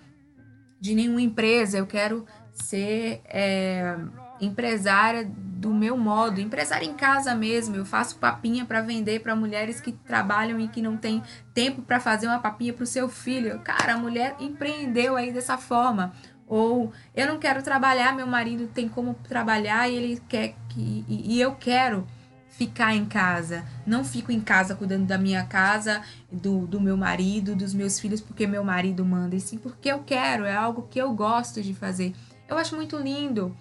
de 0.79 0.93
nenhuma 0.95 1.21
empresa. 1.21 1.77
Eu 1.77 1.87
quero 1.87 2.25
ser 2.53 3.21
é, 3.25 3.97
empresária 4.39 5.29
do 5.59 5.73
meu 5.73 5.97
modo, 5.97 6.39
empresária 6.39 6.85
em 6.85 6.93
casa 6.93 7.35
mesmo. 7.35 7.75
Eu 7.75 7.85
faço 7.85 8.17
papinha 8.17 8.65
para 8.65 8.81
vender 8.81 9.19
para 9.19 9.35
mulheres 9.35 9.81
que 9.81 9.91
trabalham 9.91 10.59
e 10.59 10.67
que 10.67 10.81
não 10.81 10.95
têm 10.95 11.21
tempo 11.53 11.81
para 11.81 11.99
fazer 11.99 12.27
uma 12.27 12.39
papinha 12.39 12.73
para 12.73 12.83
o 12.83 12.87
seu 12.87 13.09
filho. 13.09 13.59
Cara, 13.59 13.95
a 13.95 13.97
mulher 13.97 14.35
empreendeu 14.39 15.17
aí 15.17 15.33
dessa 15.33 15.57
forma. 15.57 16.13
Ou 16.47 16.91
eu 17.13 17.27
não 17.27 17.37
quero 17.37 17.61
trabalhar, 17.61 18.15
meu 18.15 18.25
marido 18.25 18.67
tem 18.67 18.87
como 18.87 19.13
trabalhar 19.27 19.87
e 19.89 19.95
ele 19.95 20.21
quer 20.27 20.55
que 20.69 21.05
e, 21.07 21.35
e 21.35 21.41
eu 21.41 21.53
quero 21.55 22.07
ficar 22.49 22.95
em 22.95 23.05
casa. 23.05 23.63
Não 23.85 24.03
fico 24.03 24.31
em 24.31 24.41
casa 24.41 24.75
cuidando 24.75 25.05
da 25.05 25.17
minha 25.17 25.45
casa, 25.45 26.01
do, 26.31 26.65
do 26.65 26.81
meu 26.81 26.97
marido, 26.97 27.55
dos 27.55 27.73
meus 27.73 27.99
filhos, 27.99 28.19
porque 28.19 28.47
meu 28.47 28.63
marido 28.63 29.05
manda, 29.05 29.35
e 29.35 29.39
sim 29.39 29.57
porque 29.57 29.89
eu 29.89 29.99
quero, 29.99 30.43
é 30.43 30.55
algo 30.55 30.87
que 30.89 30.99
eu 30.99 31.13
gosto 31.13 31.61
de 31.61 31.73
fazer. 31.73 32.13
Eu 32.49 32.57
acho 32.57 32.75
muito 32.75 32.97
lindo 32.97 33.55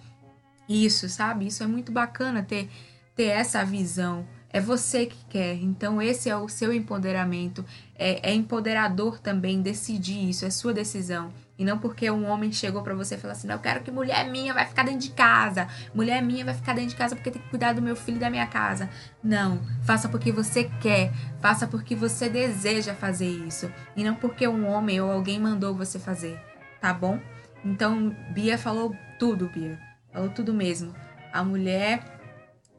isso, 0.69 1.09
sabe? 1.09 1.47
Isso 1.47 1.63
é 1.63 1.67
muito 1.67 1.91
bacana 1.91 2.43
ter, 2.43 2.69
ter 3.15 3.25
essa 3.25 3.65
visão. 3.65 4.25
É 4.51 4.59
você 4.59 5.05
que 5.05 5.25
quer, 5.25 5.55
então 5.55 6.01
esse 6.01 6.29
é 6.29 6.35
o 6.35 6.47
seu 6.47 6.73
empoderamento. 6.73 7.63
É, 7.95 8.31
é 8.31 8.33
empoderador 8.33 9.19
também 9.19 9.61
decidir 9.61 10.29
isso, 10.29 10.45
é 10.45 10.49
sua 10.49 10.73
decisão. 10.73 11.31
E 11.57 11.65
não 11.65 11.77
porque 11.77 12.09
um 12.09 12.25
homem 12.25 12.51
chegou 12.51 12.81
para 12.81 12.95
você 12.95 13.15
e 13.15 13.17
falou 13.17 13.33
assim: 13.33 13.45
não, 13.45 13.55
eu 13.55 13.61
quero 13.61 13.83
que 13.83 13.91
mulher 13.91 14.27
minha 14.29 14.53
vai 14.53 14.65
ficar 14.65 14.83
dentro 14.83 15.01
de 15.01 15.11
casa. 15.11 15.67
Mulher 15.93 16.23
minha 16.23 16.45
vai 16.45 16.53
ficar 16.53 16.73
dentro 16.73 16.91
de 16.91 16.95
casa 16.95 17.15
porque 17.15 17.29
tem 17.29 17.41
que 17.41 17.49
cuidar 17.49 17.73
do 17.73 17.81
meu 17.81 17.95
filho 17.95 18.15
e 18.15 18.19
da 18.19 18.29
minha 18.29 18.47
casa. 18.47 18.89
Não. 19.21 19.59
Faça 19.83 20.07
porque 20.07 20.31
você 20.31 20.71
quer. 20.81 21.11
Faça 21.41 21.67
porque 21.67 21.95
você 21.95 22.29
deseja 22.29 22.95
fazer 22.95 23.27
isso. 23.27 23.69
E 23.95 24.03
não 24.03 24.15
porque 24.15 24.47
um 24.47 24.67
homem 24.67 25.01
ou 25.01 25.11
alguém 25.11 25.37
mandou 25.37 25.75
você 25.75 25.99
fazer. 25.99 26.39
Tá 26.79 26.93
bom? 26.93 27.19
Então, 27.63 28.15
Bia 28.31 28.57
falou 28.57 28.95
tudo, 29.19 29.49
Bia. 29.49 29.88
Falou 30.11 30.29
tudo 30.29 30.53
mesmo. 30.53 30.93
A 31.31 31.43
mulher. 31.43 32.03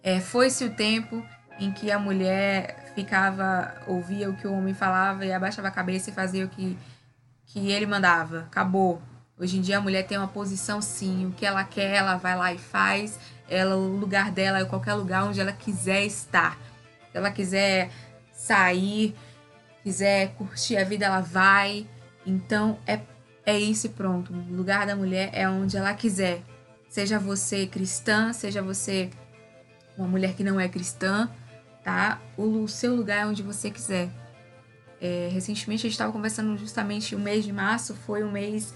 É, 0.03 0.21
Foi-se 0.21 0.65
o 0.65 0.71
tempo 0.71 1.25
em 1.59 1.71
que 1.73 1.91
a 1.91 1.99
mulher 1.99 2.93
ficava, 2.95 3.75
ouvia 3.87 4.31
o 4.31 4.37
que 4.37 4.47
o 4.47 4.53
homem 4.53 4.73
falava 4.73 5.27
e 5.27 5.33
abaixava 5.33 5.69
a 5.69 5.71
cabeça 5.71 6.11
e 6.11 6.13
fazia 6.13 6.45
o 6.45 6.49
que, 6.49 6.77
que 7.47 7.71
ele 7.71 7.87
mandava. 7.87 8.41
Acabou. 8.41 9.01
Hoje 9.39 9.59
em 9.59 9.61
dia 9.61 9.79
a 9.79 9.81
mulher 9.81 10.07
tem 10.07 10.19
uma 10.19 10.29
posição 10.29 10.83
sim, 10.83 11.27
o 11.27 11.33
que 11.33 11.47
ela 11.47 11.65
quer, 11.65 11.97
ela 11.97 12.17
vai 12.17 12.37
lá 12.37 12.53
e 12.53 12.59
faz. 12.59 13.19
Ela, 13.49 13.77
o 13.77 13.97
lugar 13.97 14.31
dela 14.31 14.59
é 14.59 14.65
qualquer 14.65 14.95
lugar 14.95 15.25
onde 15.25 15.41
ela 15.41 15.53
quiser 15.53 16.05
estar. 16.05 16.59
Se 17.11 17.17
ela 17.17 17.31
quiser 17.31 17.91
sair, 18.33 19.15
quiser 19.83 20.35
curtir 20.35 20.77
a 20.77 20.85
vida, 20.85 21.07
ela 21.07 21.21
vai. 21.21 21.87
Então 22.27 22.79
é 22.87 23.01
é 23.45 23.59
isso 23.59 23.87
e 23.87 23.91
pronto. 23.91 24.33
O 24.33 24.55
lugar 24.55 24.87
da 24.87 24.95
mulher 24.95 25.31
é 25.33 25.49
onde 25.49 25.77
ela 25.77 25.93
quiser. 25.95 26.43
Seja 26.90 27.20
você 27.20 27.68
cristã, 27.68 28.32
seja 28.32 28.61
você 28.61 29.11
uma 29.97 30.09
mulher 30.09 30.35
que 30.35 30.42
não 30.42 30.59
é 30.59 30.68
cristã, 30.68 31.30
tá? 31.85 32.20
O 32.37 32.66
seu 32.66 32.97
lugar 32.97 33.23
é 33.23 33.26
onde 33.26 33.44
você 33.44 33.70
quiser. 33.70 34.11
É, 35.00 35.30
recentemente 35.32 35.82
a 35.82 35.88
gente 35.88 35.92
estava 35.92 36.12
conversando 36.12 36.59
justamente 36.59 37.14
o 37.14 37.18
mês 37.18 37.44
de 37.44 37.52
março 37.52 37.94
foi 37.94 38.25
um 38.25 38.30
mês 38.30 38.75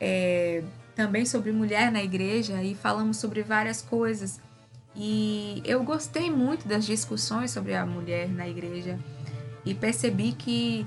é, 0.00 0.62
também 0.94 1.26
sobre 1.26 1.50
mulher 1.50 1.90
na 1.90 2.02
igreja 2.02 2.62
e 2.62 2.76
falamos 2.76 3.16
sobre 3.16 3.42
várias 3.42 3.82
coisas. 3.82 4.40
E 4.94 5.60
eu 5.64 5.82
gostei 5.82 6.30
muito 6.30 6.68
das 6.68 6.86
discussões 6.86 7.50
sobre 7.50 7.74
a 7.74 7.84
mulher 7.84 8.28
na 8.28 8.48
igreja 8.48 8.96
e 9.64 9.74
percebi 9.74 10.32
que 10.32 10.86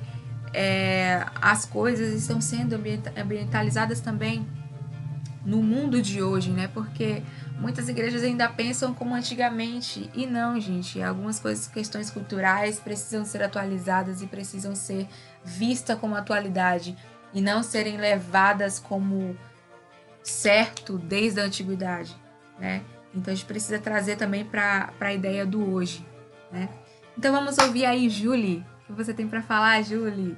é, 0.54 1.26
as 1.42 1.66
coisas 1.66 2.14
estão 2.14 2.40
sendo 2.40 2.74
ambientalizadas 3.18 4.00
também 4.00 4.48
no 5.50 5.64
mundo 5.64 6.00
de 6.00 6.22
hoje, 6.22 6.52
né? 6.52 6.70
Porque 6.72 7.24
muitas 7.58 7.90
igrejas 7.90 8.24
ainda 8.24 8.48
pensam 8.48 8.94
como 8.94 9.16
antigamente 9.16 10.10
e 10.14 10.28
não, 10.28 10.60
gente. 10.60 11.02
Algumas 11.02 11.40
coisas, 11.40 11.68
questões 11.68 12.12
culturais 12.12 12.80
precisam 12.80 13.26
ser 13.26 13.42
atualizadas 13.42 14.22
e 14.22 14.28
precisam 14.28 14.76
ser 14.76 15.08
vistas 15.44 15.98
como 15.98 16.16
atualidade 16.16 16.96
e 17.34 17.42
não 17.42 17.64
serem 17.64 17.98
levadas 17.98 18.78
como 18.78 19.36
certo 20.22 21.00
desde 21.00 21.42
a 21.42 21.46
antiguidade, 21.46 22.16
né? 22.60 22.84
Então 23.16 23.32
a 23.34 23.36
gente 23.36 23.48
precisa 23.48 23.80
trazer 23.80 24.18
também 24.18 24.46
para 24.46 24.94
a 25.00 25.14
ideia 25.14 25.46
do 25.46 25.74
hoje, 25.74 26.06
né? 26.52 26.70
Então 27.18 27.32
vamos 27.32 27.58
ouvir 27.58 27.86
aí, 27.86 28.08
Julie, 28.08 28.64
que 28.86 28.94
você 28.94 29.14
tem 29.14 29.28
para 29.28 29.42
falar, 29.42 29.82
Julie? 29.84 30.38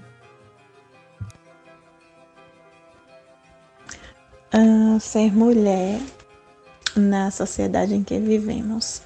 Uh, 4.53 4.99
ser 4.99 5.33
mulher 5.33 5.99
na 6.95 7.31
sociedade 7.31 7.95
em 7.95 8.03
que 8.03 8.19
vivemos. 8.19 9.01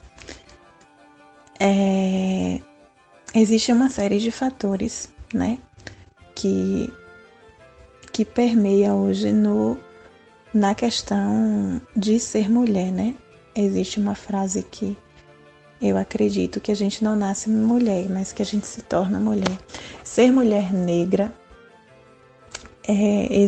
É, 1.59 2.59
existe 3.33 3.71
uma 3.71 3.89
série 3.89 4.19
de 4.19 4.31
fatores, 4.31 5.09
né, 5.33 5.57
que 6.33 6.91
que 8.11 8.23
permeia 8.23 8.93
hoje 8.93 9.31
no 9.33 9.77
na 10.53 10.73
questão 10.73 11.81
de 11.95 12.17
ser 12.17 12.49
mulher, 12.49 12.89
né? 12.91 13.13
Existe 13.53 13.99
uma 13.99 14.15
frase 14.15 14.63
que 14.63 14.97
eu 15.81 15.97
acredito 15.97 16.61
que 16.61 16.71
a 16.71 16.75
gente 16.75 17.03
não 17.03 17.15
nasce 17.15 17.49
mulher, 17.49 18.09
mas 18.09 18.31
que 18.31 18.41
a 18.41 18.45
gente 18.45 18.65
se 18.65 18.81
torna 18.81 19.19
mulher. 19.19 19.57
Ser 20.01 20.31
mulher 20.31 20.73
negra, 20.73 21.33
é, 22.87 23.43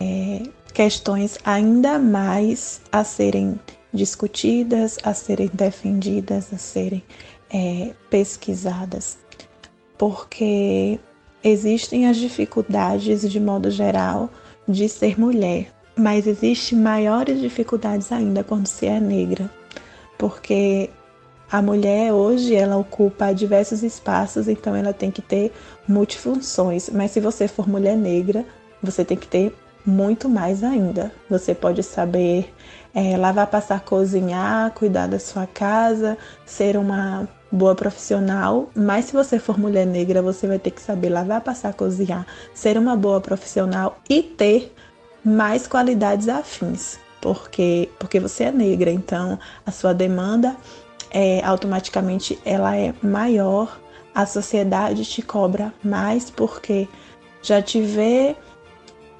é, 0.00 0.42
questões 0.76 1.38
ainda 1.42 1.98
mais 1.98 2.82
a 2.92 3.02
serem 3.02 3.58
discutidas, 3.94 4.98
a 5.02 5.14
serem 5.14 5.50
defendidas, 5.54 6.52
a 6.52 6.58
serem 6.58 7.02
é, 7.50 7.94
pesquisadas, 8.10 9.16
porque 9.96 11.00
existem 11.42 12.06
as 12.06 12.18
dificuldades 12.18 13.22
de 13.22 13.40
modo 13.40 13.70
geral 13.70 14.28
de 14.68 14.86
ser 14.86 15.18
mulher, 15.18 15.72
mas 15.96 16.26
existem 16.26 16.78
maiores 16.78 17.40
dificuldades 17.40 18.12
ainda 18.12 18.44
quando 18.44 18.66
se 18.66 18.84
é 18.84 19.00
negra, 19.00 19.50
porque 20.18 20.90
a 21.50 21.62
mulher 21.62 22.12
hoje 22.12 22.54
ela 22.54 22.76
ocupa 22.76 23.32
diversos 23.32 23.82
espaços, 23.82 24.46
então 24.46 24.76
ela 24.76 24.92
tem 24.92 25.10
que 25.10 25.22
ter 25.22 25.52
multifunções. 25.88 26.90
Mas 26.90 27.12
se 27.12 27.20
você 27.20 27.48
for 27.48 27.66
mulher 27.66 27.96
negra, 27.96 28.44
você 28.82 29.06
tem 29.06 29.16
que 29.16 29.26
ter 29.26 29.54
muito 29.86 30.28
mais 30.28 30.64
ainda. 30.64 31.12
Você 31.30 31.54
pode 31.54 31.82
saber 31.82 32.52
é, 32.94 33.16
lavar, 33.16 33.46
passar, 33.46 33.80
cozinhar, 33.80 34.72
cuidar 34.72 35.06
da 35.06 35.18
sua 35.18 35.46
casa, 35.46 36.18
ser 36.44 36.76
uma 36.76 37.28
boa 37.52 37.74
profissional, 37.74 38.68
mas 38.74 39.06
se 39.06 39.12
você 39.12 39.38
for 39.38 39.58
mulher 39.58 39.86
negra, 39.86 40.20
você 40.20 40.46
vai 40.46 40.58
ter 40.58 40.72
que 40.72 40.80
saber 40.80 41.10
lavar, 41.10 41.40
passar, 41.40 41.72
cozinhar, 41.74 42.26
ser 42.52 42.76
uma 42.76 42.96
boa 42.96 43.20
profissional 43.20 43.98
e 44.10 44.22
ter 44.22 44.74
mais 45.24 45.66
qualidades 45.66 46.28
afins, 46.28 46.98
porque 47.20 47.88
porque 47.98 48.18
você 48.18 48.44
é 48.44 48.52
negra, 48.52 48.90
então 48.90 49.38
a 49.64 49.70
sua 49.70 49.92
demanda 49.92 50.56
é, 51.10 51.42
automaticamente 51.44 52.38
ela 52.44 52.76
é 52.76 52.92
maior, 53.02 53.78
a 54.14 54.26
sociedade 54.26 55.04
te 55.04 55.22
cobra 55.22 55.72
mais 55.84 56.30
porque 56.30 56.88
já 57.42 57.62
te 57.62 57.80
vê 57.80 58.36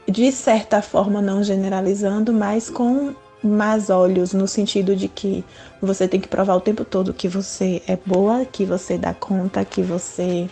de 0.08 0.30
certa 0.30 0.80
forma 0.80 1.20
não 1.20 1.42
generalizando, 1.42 2.32
mas 2.32 2.70
com 2.70 3.14
mais 3.42 3.90
olhos 3.90 4.32
no 4.32 4.48
sentido 4.48 4.96
de 4.96 5.08
que 5.08 5.44
você 5.80 6.08
tem 6.08 6.20
que 6.20 6.28
provar 6.28 6.56
o 6.56 6.60
tempo 6.60 6.84
todo 6.84 7.12
que 7.12 7.28
você 7.28 7.82
é 7.86 7.96
boa, 8.04 8.44
que 8.44 8.64
você 8.64 8.96
dá 8.96 9.12
conta, 9.12 9.64
que 9.64 9.82
você 9.82 10.48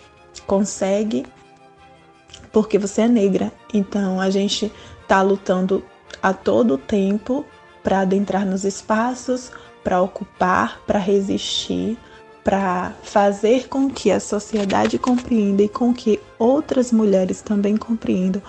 consegue, 0.46 1.24
porque 2.52 2.78
você 2.78 3.02
é 3.02 3.08
negra. 3.08 3.52
Então 3.72 4.20
a 4.20 4.30
gente 4.30 4.72
tá 5.08 5.22
lutando 5.22 5.84
a 6.22 6.32
todo 6.32 6.78
tempo 6.78 7.44
para 7.82 8.00
adentrar 8.00 8.46
nos 8.46 8.64
espaços, 8.64 9.50
para 9.82 10.00
ocupar, 10.00 10.80
para 10.86 10.98
resistir, 10.98 11.98
para 12.42 12.92
fazer 13.02 13.68
com 13.68 13.90
que 13.90 14.10
a 14.10 14.20
sociedade 14.20 14.98
compreenda 14.98 15.62
e 15.62 15.68
com 15.68 15.92
que 15.92 16.20
outras 16.38 16.92
mulheres 16.92 17.40
também 17.40 17.76
compreendam 17.76 18.42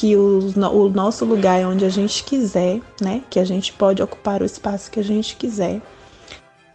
que 0.00 0.16
o, 0.16 0.38
o 0.38 0.88
nosso 0.88 1.26
lugar 1.26 1.60
é 1.60 1.66
onde 1.66 1.84
a 1.84 1.90
gente 1.90 2.24
quiser, 2.24 2.80
né? 3.02 3.22
Que 3.28 3.38
a 3.38 3.44
gente 3.44 3.70
pode 3.70 4.02
ocupar 4.02 4.40
o 4.40 4.46
espaço 4.46 4.90
que 4.90 4.98
a 4.98 5.04
gente 5.04 5.36
quiser. 5.36 5.82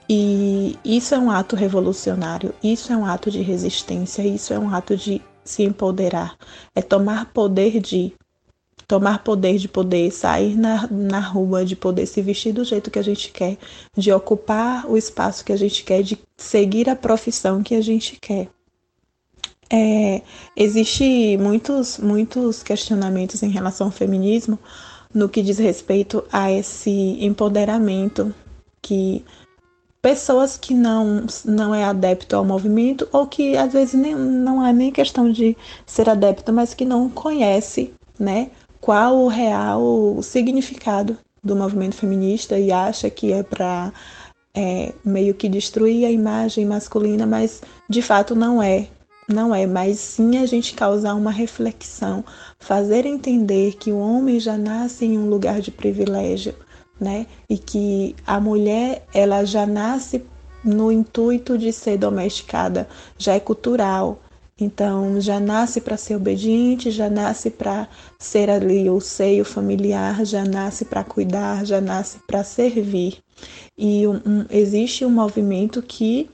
E 0.07 0.77
isso 0.85 1.15
é 1.15 1.17
um 1.17 1.31
ato 1.31 1.55
revolucionário, 1.55 2.53
isso 2.63 2.93
é 2.93 2.95
um 2.95 3.03
ato 3.03 3.31
de 3.31 3.41
resistência, 3.41 4.21
isso 4.21 4.53
é 4.53 4.59
um 4.59 4.71
ato 4.71 4.95
de 4.95 5.19
se 5.43 5.63
empoderar, 5.63 6.37
é 6.75 6.83
tomar 6.83 7.33
poder 7.33 7.79
de 7.79 8.13
tomar 8.87 9.23
poder, 9.23 9.57
de 9.57 9.67
poder 9.67 10.11
sair 10.11 10.55
na, 10.55 10.87
na 10.91 11.19
rua, 11.19 11.65
de 11.65 11.75
poder 11.75 12.05
se 12.05 12.21
vestir 12.21 12.53
do 12.53 12.63
jeito 12.63 12.91
que 12.91 12.99
a 12.99 13.03
gente 13.03 13.31
quer, 13.31 13.57
de 13.97 14.11
ocupar 14.11 14.85
o 14.85 14.95
espaço 14.95 15.43
que 15.43 15.51
a 15.51 15.57
gente 15.57 15.83
quer, 15.83 16.03
de 16.03 16.19
seguir 16.37 16.87
a 16.87 16.95
profissão 16.95 17.63
que 17.63 17.73
a 17.73 17.81
gente 17.81 18.19
quer. 18.21 18.49
É, 19.71 20.21
existe 20.55 21.37
muitos, 21.37 21.97
muitos 21.97 22.61
questionamentos 22.61 23.41
em 23.41 23.49
relação 23.49 23.87
ao 23.87 23.91
feminismo 23.91 24.59
no 25.13 25.27
que 25.27 25.41
diz 25.41 25.57
respeito 25.57 26.23
a 26.31 26.51
esse 26.51 27.17
empoderamento 27.19 28.33
que 28.81 29.25
pessoas 30.01 30.55
que 30.55 30.73
não 30.75 31.25
não 31.43 31.73
é 31.73 31.83
adepto 31.83 32.35
ao 32.35 32.45
movimento 32.45 33.07
ou 33.11 33.25
que 33.25 33.57
às 33.57 33.73
vezes 33.73 33.95
nem, 33.95 34.13
não 34.13 34.63
é 34.63 34.71
nem 34.71 34.91
questão 34.91 35.31
de 35.31 35.57
ser 35.83 36.07
adepto, 36.07 36.53
mas 36.53 36.75
que 36.75 36.85
não 36.85 37.09
conhece, 37.09 37.91
né, 38.19 38.51
qual 38.79 39.17
o 39.17 39.27
real 39.27 40.21
significado 40.21 41.17
do 41.43 41.55
movimento 41.55 41.95
feminista 41.95 42.59
e 42.59 42.71
acha 42.71 43.09
que 43.09 43.33
é 43.33 43.41
para 43.41 43.91
é, 44.53 44.93
meio 45.03 45.33
que 45.33 45.49
destruir 45.49 46.05
a 46.05 46.11
imagem 46.11 46.65
masculina, 46.65 47.25
mas 47.25 47.63
de 47.89 48.01
fato 48.01 48.35
não 48.35 48.61
é. 48.61 48.87
Não 49.27 49.55
é, 49.55 49.65
mas 49.65 49.97
sim 49.99 50.37
a 50.37 50.45
gente 50.45 50.75
causar 50.75 51.15
uma 51.15 51.31
reflexão, 51.31 52.23
fazer 52.59 53.05
entender 53.07 53.75
que 53.75 53.91
o 53.91 53.97
homem 53.97 54.39
já 54.39 54.55
nasce 54.55 55.05
em 55.05 55.17
um 55.17 55.27
lugar 55.27 55.61
de 55.61 55.71
privilégio, 55.71 56.53
né? 56.99 57.25
E 57.49 57.57
que 57.57 58.15
a 58.25 58.39
mulher 58.39 59.03
ela 59.13 59.43
já 59.43 59.65
nasce 59.65 60.23
no 60.63 60.91
intuito 60.91 61.57
de 61.57 61.73
ser 61.73 61.97
domesticada, 61.97 62.87
já 63.17 63.33
é 63.33 63.39
cultural. 63.39 64.19
Então, 64.57 65.19
já 65.19 65.37
nasce 65.37 65.81
para 65.81 65.97
ser 65.97 66.15
obediente, 66.15 66.89
já 66.89 67.09
nasce 67.09 67.49
para 67.49 67.89
ser 68.17 68.49
ali 68.49 68.89
o 68.89 69.01
seio 69.01 69.43
familiar, 69.43 70.23
já 70.23 70.45
nasce 70.45 70.85
para 70.85 71.03
cuidar, 71.03 71.65
já 71.65 71.81
nasce 71.81 72.19
para 72.25 72.41
servir. 72.43 73.17
E 73.77 74.07
um, 74.07 74.15
um, 74.25 74.45
existe 74.49 75.03
um 75.03 75.09
movimento 75.09 75.81
que 75.81 76.29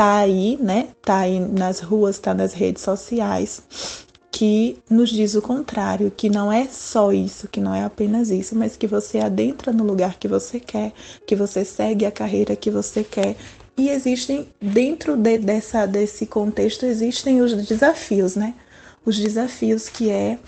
tá 0.00 0.16
aí, 0.16 0.56
né? 0.58 0.88
Tá 1.02 1.18
aí 1.18 1.38
nas 1.38 1.80
ruas, 1.80 2.18
tá 2.18 2.32
nas 2.32 2.54
redes 2.54 2.82
sociais, 2.82 4.06
que 4.32 4.78
nos 4.88 5.10
diz 5.10 5.34
o 5.34 5.42
contrário, 5.42 6.10
que 6.10 6.30
não 6.30 6.50
é 6.50 6.66
só 6.68 7.12
isso, 7.12 7.46
que 7.46 7.60
não 7.60 7.74
é 7.74 7.84
apenas 7.84 8.30
isso, 8.30 8.56
mas 8.56 8.78
que 8.78 8.86
você 8.86 9.18
adentra 9.18 9.74
no 9.74 9.84
lugar 9.84 10.18
que 10.18 10.26
você 10.26 10.58
quer, 10.58 10.94
que 11.26 11.36
você 11.36 11.66
segue 11.66 12.06
a 12.06 12.10
carreira 12.10 12.56
que 12.56 12.70
você 12.70 13.04
quer 13.04 13.36
e 13.76 13.90
existem, 13.90 14.48
dentro 14.58 15.18
de, 15.18 15.36
dessa, 15.36 15.84
desse 15.84 16.24
contexto, 16.24 16.86
existem 16.86 17.42
os 17.42 17.52
desafios, 17.66 18.36
né? 18.36 18.54
Os 19.04 19.18
desafios 19.18 19.90
que 19.90 20.08
é 20.08 20.38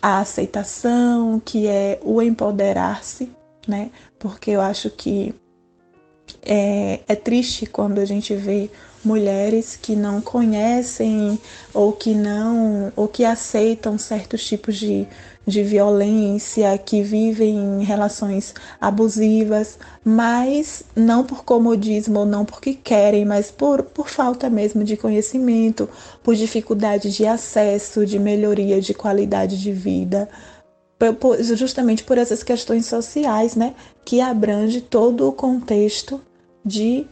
a 0.00 0.20
aceitação, 0.20 1.38
que 1.38 1.66
é 1.66 2.00
o 2.02 2.22
empoderar-se, 2.22 3.30
né? 3.68 3.90
Porque 4.18 4.52
eu 4.52 4.62
acho 4.62 4.88
que 4.88 5.34
é, 6.40 7.00
é 7.06 7.14
triste 7.14 7.66
quando 7.66 7.98
a 7.98 8.06
gente 8.06 8.34
vê 8.34 8.70
mulheres 9.04 9.76
que 9.80 9.96
não 9.96 10.20
conhecem 10.20 11.38
ou 11.74 11.92
que 11.92 12.14
não 12.14 12.92
ou 12.94 13.08
que 13.08 13.24
aceitam 13.24 13.98
certos 13.98 14.44
tipos 14.44 14.76
de, 14.76 15.06
de 15.46 15.62
violência, 15.62 16.76
que 16.78 17.02
vivem 17.02 17.56
em 17.56 17.84
relações 17.84 18.54
abusivas, 18.80 19.78
mas 20.04 20.84
não 20.94 21.24
por 21.24 21.44
comodismo 21.44 22.20
ou 22.20 22.26
não 22.26 22.44
porque 22.44 22.74
querem, 22.74 23.24
mas 23.24 23.50
por, 23.50 23.82
por 23.82 24.08
falta 24.08 24.48
mesmo 24.48 24.84
de 24.84 24.96
conhecimento, 24.96 25.88
por 26.22 26.34
dificuldade 26.34 27.10
de 27.10 27.26
acesso, 27.26 28.06
de 28.06 28.18
melhoria 28.18 28.80
de 28.80 28.94
qualidade 28.94 29.60
de 29.60 29.72
vida, 29.72 30.28
justamente 31.40 32.04
por 32.04 32.16
essas 32.16 32.42
questões 32.44 32.86
sociais, 32.86 33.56
né, 33.56 33.74
que 34.04 34.20
abrange 34.20 34.80
todo 34.80 35.28
o 35.28 35.32
contexto 35.32 36.20
de, 36.64 37.06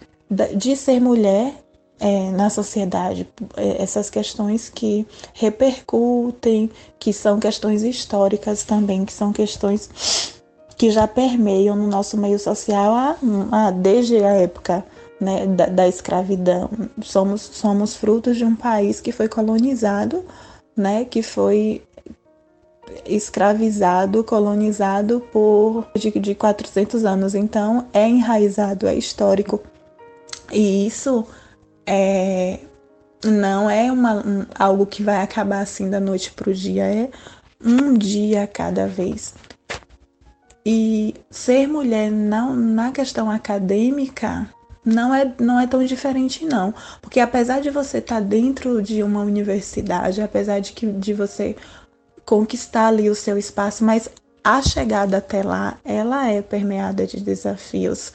de 0.57 0.76
ser 0.76 1.00
mulher 1.00 1.55
é, 2.00 2.30
na 2.30 2.48
sociedade, 2.48 3.28
é, 3.56 3.82
essas 3.82 4.08
questões 4.08 4.70
que 4.70 5.06
repercutem, 5.34 6.70
que 6.98 7.12
são 7.12 7.38
questões 7.38 7.82
históricas 7.82 8.64
também, 8.64 9.04
que 9.04 9.12
são 9.12 9.32
questões 9.32 10.32
que 10.78 10.90
já 10.90 11.06
permeiam 11.06 11.76
no 11.76 11.86
nosso 11.86 12.16
meio 12.16 12.38
social 12.38 12.94
a, 12.94 13.16
a, 13.52 13.70
desde 13.70 14.16
a 14.24 14.32
época 14.32 14.82
né, 15.20 15.46
da, 15.46 15.66
da, 15.66 15.86
escravidão. 15.86 16.70
Somos, 17.02 17.42
somos 17.42 17.94
frutos 17.94 18.38
de 18.38 18.46
um 18.46 18.56
país 18.56 18.98
que 18.98 19.12
foi 19.12 19.28
colonizado, 19.28 20.24
né, 20.74 21.04
que 21.04 21.22
foi 21.22 21.82
escravizado, 23.04 24.24
colonizado 24.24 25.20
por 25.30 25.86
de, 25.94 26.10
de 26.18 26.34
400 26.34 27.04
anos. 27.04 27.34
Então, 27.34 27.86
é 27.92 28.08
enraizado, 28.08 28.86
é 28.86 28.94
histórico. 28.94 29.60
E 30.50 30.86
isso 30.86 31.26
é, 31.87 32.59
não 33.25 33.69
é 33.69 33.90
uma, 33.90 34.14
um, 34.14 34.47
algo 34.55 34.87
que 34.87 35.03
vai 35.03 35.23
acabar 35.23 35.61
assim 35.61 35.90
da 35.90 36.01
noite 36.01 36.33
para 36.33 36.51
o 36.51 36.55
dia, 36.55 36.85
é 36.85 37.11
um 37.64 37.95
dia 37.95 38.45
a 38.45 38.47
cada 38.47 38.87
vez. 38.87 39.35
E 40.64 41.14
ser 41.31 41.66
mulher 41.66 42.11
não, 42.11 42.55
na 42.55 42.93
questão 42.93 43.31
acadêmica 43.31 44.49
não 44.85 45.14
é, 45.14 45.35
não 45.38 45.59
é 45.59 45.66
tão 45.66 45.85
diferente, 45.85 46.45
não. 46.45 46.75
Porque 47.01 47.21
apesar 47.21 47.61
de 47.61 47.71
você 47.71 47.99
estar 47.99 48.16
tá 48.16 48.21
dentro 48.21 48.83
de 48.83 49.03
uma 49.03 49.21
universidade, 49.21 50.23
apesar 50.23 50.61
de, 50.61 50.73
que, 50.73 50.87
de 50.87 51.12
você 51.12 51.57
conquistar 52.25 52.88
ali 52.88 53.11
o 53.11 53.14
seu 53.14 53.37
espaço, 53.37 53.85
mas 53.85 54.09
a 54.43 54.62
chegada 54.62 55.19
até 55.19 55.43
lá, 55.43 55.79
ela 55.85 56.29
é 56.29 56.40
permeada 56.40 57.07
de 57.07 57.21
desafios. 57.21 58.12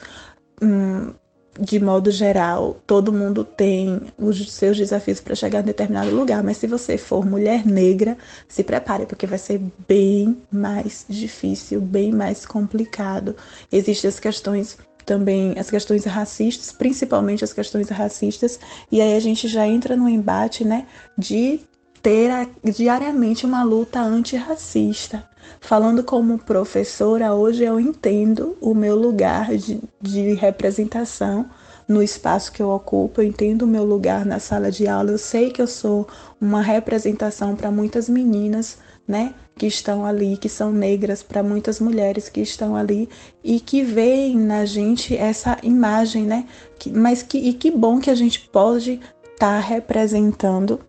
Hum, 0.60 1.12
de 1.58 1.80
modo 1.80 2.10
geral, 2.10 2.80
todo 2.86 3.12
mundo 3.12 3.44
tem 3.44 4.00
os 4.18 4.52
seus 4.52 4.76
desafios 4.76 5.20
para 5.20 5.34
chegar 5.34 5.60
em 5.60 5.66
determinado 5.66 6.10
lugar, 6.14 6.42
mas 6.42 6.58
se 6.58 6.66
você 6.66 6.98
for 6.98 7.24
mulher 7.24 7.66
negra, 7.66 8.16
se 8.48 8.62
prepare, 8.62 9.06
porque 9.06 9.26
vai 9.26 9.38
ser 9.38 9.60
bem 9.88 10.36
mais 10.50 11.04
difícil, 11.08 11.80
bem 11.80 12.12
mais 12.12 12.44
complicado. 12.44 13.34
Existem 13.72 14.08
as 14.08 14.20
questões 14.20 14.76
também, 15.04 15.54
as 15.58 15.70
questões 15.70 16.04
racistas, 16.04 16.72
principalmente 16.72 17.44
as 17.44 17.52
questões 17.52 17.88
racistas, 17.88 18.58
e 18.90 19.00
aí 19.00 19.16
a 19.16 19.20
gente 19.20 19.46
já 19.48 19.66
entra 19.66 19.96
no 19.96 20.08
embate, 20.08 20.64
né, 20.64 20.86
de 21.16 21.60
ter 22.02 22.30
a, 22.30 22.46
diariamente 22.64 23.46
uma 23.46 23.62
luta 23.62 24.00
antirracista. 24.00 25.24
Falando 25.60 26.04
como 26.04 26.38
professora, 26.38 27.34
hoje 27.34 27.64
eu 27.64 27.80
entendo 27.80 28.56
o 28.60 28.74
meu 28.74 28.96
lugar 28.96 29.56
de, 29.56 29.80
de 30.00 30.34
representação 30.34 31.46
no 31.88 32.02
espaço 32.02 32.52
que 32.52 32.62
eu 32.62 32.70
ocupo, 32.70 33.20
eu 33.20 33.26
entendo 33.26 33.62
o 33.62 33.66
meu 33.66 33.84
lugar 33.84 34.24
na 34.24 34.40
sala 34.40 34.70
de 34.70 34.88
aula, 34.88 35.12
eu 35.12 35.18
sei 35.18 35.50
que 35.50 35.62
eu 35.62 35.66
sou 35.66 36.06
uma 36.40 36.60
representação 36.60 37.54
para 37.54 37.70
muitas 37.70 38.08
meninas, 38.08 38.78
né, 39.06 39.34
que 39.56 39.66
estão 39.66 40.04
ali, 40.04 40.36
que 40.36 40.48
são 40.48 40.72
negras, 40.72 41.22
para 41.22 41.42
muitas 41.42 41.78
mulheres 41.78 42.28
que 42.28 42.40
estão 42.40 42.74
ali 42.74 43.08
e 43.42 43.60
que 43.60 43.82
veem 43.82 44.36
na 44.36 44.64
gente 44.64 45.16
essa 45.16 45.58
imagem, 45.62 46.24
né, 46.24 46.46
que, 46.78 46.90
mas 46.90 47.22
que, 47.22 47.38
e 47.38 47.52
que 47.52 47.70
bom 47.70 48.00
que 48.00 48.10
a 48.10 48.14
gente 48.14 48.40
pode 48.48 49.00
estar 49.32 49.38
tá 49.38 49.58
representando 49.60 50.80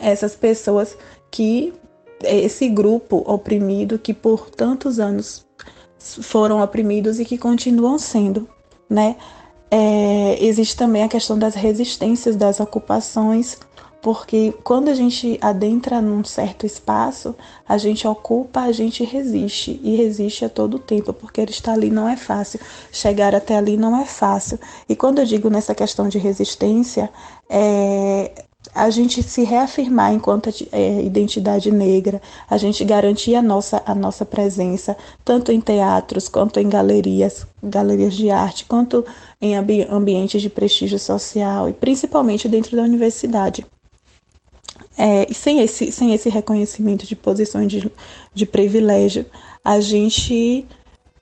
essas 0.00 0.36
pessoas 0.36 0.96
que 1.30 1.72
esse 2.22 2.68
grupo 2.68 3.22
oprimido 3.26 3.98
que 3.98 4.12
por 4.12 4.50
tantos 4.50 4.98
anos 4.98 5.46
foram 5.98 6.62
oprimidos 6.62 7.20
e 7.20 7.24
que 7.24 7.36
continuam 7.36 7.98
sendo, 7.98 8.48
né? 8.88 9.16
É, 9.70 10.44
existe 10.44 10.76
também 10.76 11.04
a 11.04 11.08
questão 11.08 11.38
das 11.38 11.54
resistências 11.54 12.34
das 12.34 12.58
ocupações, 12.58 13.56
porque 14.02 14.52
quando 14.64 14.88
a 14.88 14.94
gente 14.94 15.38
adentra 15.40 16.00
num 16.00 16.24
certo 16.24 16.66
espaço, 16.66 17.36
a 17.68 17.78
gente 17.78 18.08
ocupa, 18.08 18.62
a 18.62 18.72
gente 18.72 19.04
resiste 19.04 19.78
e 19.82 19.94
resiste 19.94 20.44
a 20.44 20.48
todo 20.48 20.78
tempo, 20.78 21.12
porque 21.12 21.42
estar 21.42 21.74
ali 21.74 21.90
não 21.90 22.08
é 22.08 22.16
fácil, 22.16 22.58
chegar 22.90 23.34
até 23.34 23.56
ali 23.56 23.76
não 23.76 24.00
é 24.00 24.06
fácil. 24.06 24.58
E 24.88 24.96
quando 24.96 25.20
eu 25.20 25.26
digo 25.26 25.48
nessa 25.50 25.74
questão 25.74 26.08
de 26.08 26.18
resistência, 26.18 27.10
é, 27.48 28.32
a 28.74 28.90
gente 28.90 29.22
se 29.22 29.42
reafirmar 29.42 30.12
enquanto 30.12 30.50
é, 30.70 31.02
identidade 31.02 31.70
negra, 31.70 32.20
a 32.48 32.56
gente 32.56 32.84
garantir 32.84 33.34
a 33.34 33.42
nossa, 33.42 33.82
a 33.84 33.94
nossa 33.94 34.24
presença, 34.24 34.96
tanto 35.24 35.50
em 35.50 35.60
teatros, 35.60 36.28
quanto 36.28 36.60
em 36.60 36.68
galerias, 36.68 37.46
galerias 37.62 38.14
de 38.14 38.30
arte, 38.30 38.64
quanto 38.66 39.04
em 39.40 39.56
ambi 39.56 39.82
ambientes 39.82 40.42
de 40.42 40.50
prestígio 40.50 40.98
social 40.98 41.68
e 41.68 41.72
principalmente 41.72 42.48
dentro 42.48 42.76
da 42.76 42.82
universidade. 42.82 43.66
É, 44.96 45.32
sem 45.32 45.60
esse, 45.60 45.90
sem 45.90 46.12
esse 46.12 46.28
reconhecimento 46.28 47.06
de 47.06 47.16
posições 47.16 47.70
de, 47.70 47.90
de 48.34 48.46
privilégio, 48.46 49.24
a 49.64 49.80
gente 49.80 50.66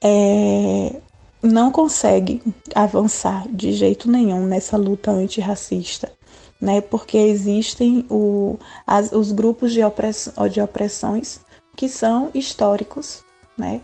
é, 0.02 0.96
não 1.40 1.70
consegue 1.70 2.42
avançar 2.74 3.46
de 3.48 3.72
jeito 3.72 4.10
nenhum 4.10 4.46
nessa 4.46 4.76
luta 4.76 5.12
antirracista 5.12 6.17
né? 6.60 6.80
Porque 6.80 7.16
existem 7.16 8.04
o, 8.10 8.58
as, 8.86 9.12
os 9.12 9.32
grupos 9.32 9.72
de, 9.72 9.82
opress, 9.82 10.32
de 10.50 10.60
opressões 10.60 11.40
que 11.76 11.88
são 11.88 12.30
históricos, 12.34 13.22
né? 13.56 13.80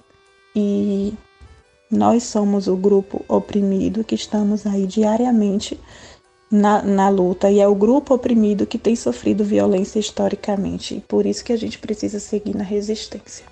E 0.54 1.14
nós 1.90 2.24
somos 2.24 2.66
o 2.66 2.76
grupo 2.76 3.24
oprimido 3.28 4.04
que 4.04 4.14
estamos 4.14 4.66
aí 4.66 4.86
diariamente 4.86 5.78
na, 6.50 6.82
na 6.82 7.08
luta 7.08 7.50
e 7.50 7.60
é 7.60 7.66
o 7.66 7.74
grupo 7.74 8.14
oprimido 8.14 8.66
que 8.66 8.78
tem 8.78 8.94
sofrido 8.94 9.44
violência 9.44 9.98
historicamente. 9.98 10.96
E 10.96 11.00
por 11.00 11.26
isso 11.26 11.44
que 11.44 11.52
a 11.52 11.58
gente 11.58 11.78
precisa 11.78 12.20
seguir 12.20 12.56
na 12.56 12.64
resistência. 12.64 13.44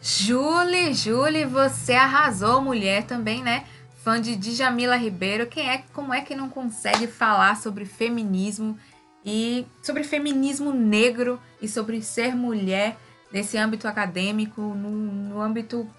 Julie, 0.00 0.94
Julie, 0.94 1.44
você 1.44 1.94
arrasou, 1.94 2.60
mulher 2.60 3.04
também, 3.06 3.42
né? 3.42 3.64
Fã 4.06 4.20
de 4.20 4.36
Djamila 4.36 4.94
Ribeiro. 4.94 5.48
Quem 5.48 5.68
é, 5.68 5.82
como 5.92 6.14
é 6.14 6.20
que 6.20 6.36
não 6.36 6.48
consegue 6.48 7.08
falar 7.08 7.56
sobre 7.56 7.84
feminismo 7.84 8.78
e 9.24 9.66
sobre 9.82 10.04
feminismo 10.04 10.72
negro 10.72 11.40
e 11.60 11.66
sobre 11.66 12.00
ser 12.00 12.32
mulher 12.32 12.96
nesse 13.32 13.58
âmbito 13.58 13.88
acadêmico, 13.88 14.60
no, 14.60 14.90
no 14.92 15.40
âmbito 15.40 15.90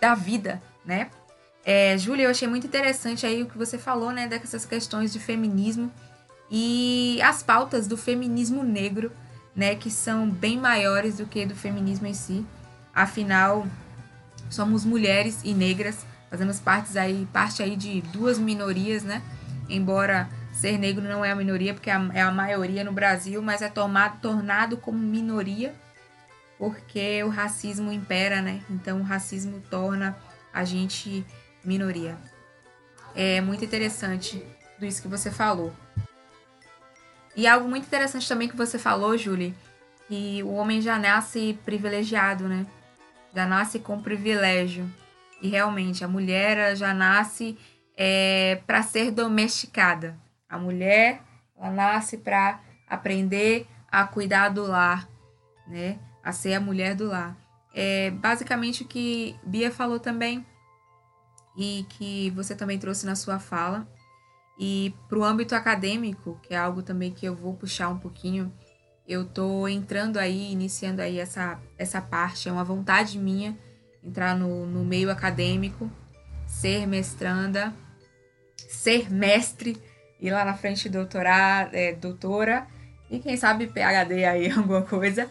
da 0.00 0.14
vida, 0.14 0.62
né? 0.86 1.10
É, 1.66 1.98
Júlia, 1.98 2.24
eu 2.24 2.30
achei 2.30 2.48
muito 2.48 2.66
interessante 2.66 3.26
aí 3.26 3.42
o 3.42 3.46
que 3.46 3.58
você 3.58 3.76
falou, 3.76 4.10
né, 4.10 4.26
dessas 4.26 4.64
questões 4.64 5.12
de 5.12 5.18
feminismo 5.20 5.92
e 6.50 7.20
as 7.20 7.42
pautas 7.42 7.86
do 7.86 7.98
feminismo 7.98 8.62
negro, 8.62 9.12
né, 9.54 9.74
que 9.74 9.90
são 9.90 10.30
bem 10.30 10.58
maiores 10.58 11.18
do 11.18 11.26
que 11.26 11.44
do 11.44 11.54
feminismo 11.54 12.06
em 12.06 12.14
si. 12.14 12.42
Afinal, 12.94 13.66
somos 14.48 14.82
mulheres 14.82 15.42
e 15.44 15.52
negras, 15.52 16.06
fazemos 16.34 16.60
parte 16.60 16.98
aí, 16.98 17.26
parte 17.32 17.62
aí 17.62 17.76
de 17.76 18.00
duas 18.02 18.38
minorias, 18.38 19.02
né? 19.02 19.22
Embora 19.68 20.28
ser 20.52 20.78
negro 20.78 21.02
não 21.02 21.24
é 21.24 21.30
a 21.30 21.36
minoria, 21.36 21.72
porque 21.72 21.90
é 21.90 22.22
a 22.22 22.30
maioria 22.30 22.84
no 22.84 22.92
Brasil, 22.92 23.40
mas 23.40 23.62
é 23.62 23.68
tomado, 23.68 24.20
tornado 24.20 24.76
como 24.76 24.98
minoria 24.98 25.74
porque 26.58 27.22
o 27.22 27.28
racismo 27.28 27.92
impera, 27.92 28.40
né? 28.40 28.62
Então 28.70 29.00
o 29.00 29.02
racismo 29.02 29.62
torna 29.70 30.16
a 30.52 30.64
gente 30.64 31.24
minoria. 31.64 32.16
É 33.14 33.40
muito 33.40 33.64
interessante 33.64 34.44
tudo 34.74 34.86
isso 34.86 35.02
que 35.02 35.08
você 35.08 35.30
falou. 35.30 35.72
E 37.36 37.46
algo 37.46 37.68
muito 37.68 37.84
interessante 37.84 38.28
também 38.28 38.48
que 38.48 38.56
você 38.56 38.78
falou, 38.78 39.18
Julie, 39.18 39.54
que 40.08 40.42
o 40.42 40.54
homem 40.54 40.80
já 40.80 40.98
nasce 40.98 41.58
privilegiado, 41.64 42.48
né? 42.48 42.66
Já 43.34 43.46
nasce 43.46 43.78
com 43.78 44.00
privilégio. 44.00 44.88
E 45.44 45.48
realmente, 45.48 46.02
a 46.02 46.08
mulher 46.08 46.74
já 46.74 46.94
nasce 46.94 47.58
é, 47.94 48.62
para 48.66 48.82
ser 48.82 49.10
domesticada. 49.10 50.18
A 50.48 50.56
mulher, 50.56 51.20
ela 51.54 51.70
nasce 51.70 52.16
para 52.16 52.62
aprender 52.88 53.66
a 53.92 54.06
cuidar 54.06 54.48
do 54.48 54.66
lar, 54.66 55.06
né? 55.68 55.98
a 56.22 56.32
ser 56.32 56.54
a 56.54 56.60
mulher 56.60 56.94
do 56.94 57.08
lar. 57.08 57.36
É 57.74 58.10
basicamente 58.12 58.84
o 58.84 58.86
que 58.86 59.36
Bia 59.44 59.70
falou 59.70 60.00
também 60.00 60.46
e 61.58 61.84
que 61.90 62.30
você 62.30 62.56
também 62.56 62.78
trouxe 62.78 63.04
na 63.04 63.14
sua 63.14 63.38
fala. 63.38 63.86
E 64.58 64.94
para 65.10 65.18
o 65.18 65.24
âmbito 65.24 65.54
acadêmico, 65.54 66.40
que 66.42 66.54
é 66.54 66.56
algo 66.56 66.82
também 66.82 67.12
que 67.12 67.26
eu 67.26 67.36
vou 67.36 67.52
puxar 67.52 67.90
um 67.90 67.98
pouquinho, 67.98 68.50
eu 69.06 69.26
tô 69.26 69.68
entrando 69.68 70.16
aí, 70.16 70.50
iniciando 70.50 71.02
aí 71.02 71.18
essa, 71.18 71.60
essa 71.76 72.00
parte, 72.00 72.48
é 72.48 72.52
uma 72.52 72.64
vontade 72.64 73.18
minha 73.18 73.54
entrar 74.04 74.36
no, 74.36 74.66
no 74.66 74.84
meio 74.84 75.10
acadêmico, 75.10 75.90
ser 76.46 76.86
mestranda, 76.86 77.72
ser 78.56 79.10
mestre, 79.10 79.80
ir 80.20 80.30
lá 80.30 80.44
na 80.44 80.54
frente 80.54 80.88
doutorar, 80.88 81.70
é, 81.72 81.92
doutora 81.92 82.66
e 83.10 83.18
quem 83.18 83.36
sabe 83.36 83.66
PhD 83.66 84.24
aí, 84.24 84.50
alguma 84.52 84.82
coisa. 84.82 85.28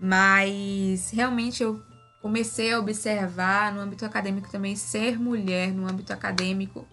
Mas 0.00 1.10
realmente 1.10 1.62
eu 1.62 1.80
comecei 2.20 2.72
a 2.72 2.78
observar 2.78 3.72
no 3.72 3.80
âmbito 3.80 4.04
acadêmico 4.04 4.50
também 4.50 4.74
ser 4.74 5.18
mulher 5.18 5.72
no 5.72 5.88
âmbito 5.88 6.12
acadêmico 6.12 6.86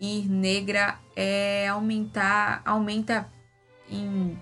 e 0.00 0.22
negra 0.28 0.98
é 1.14 1.68
aumentar 1.68 2.60
aumenta 2.64 3.28
em 3.90 4.38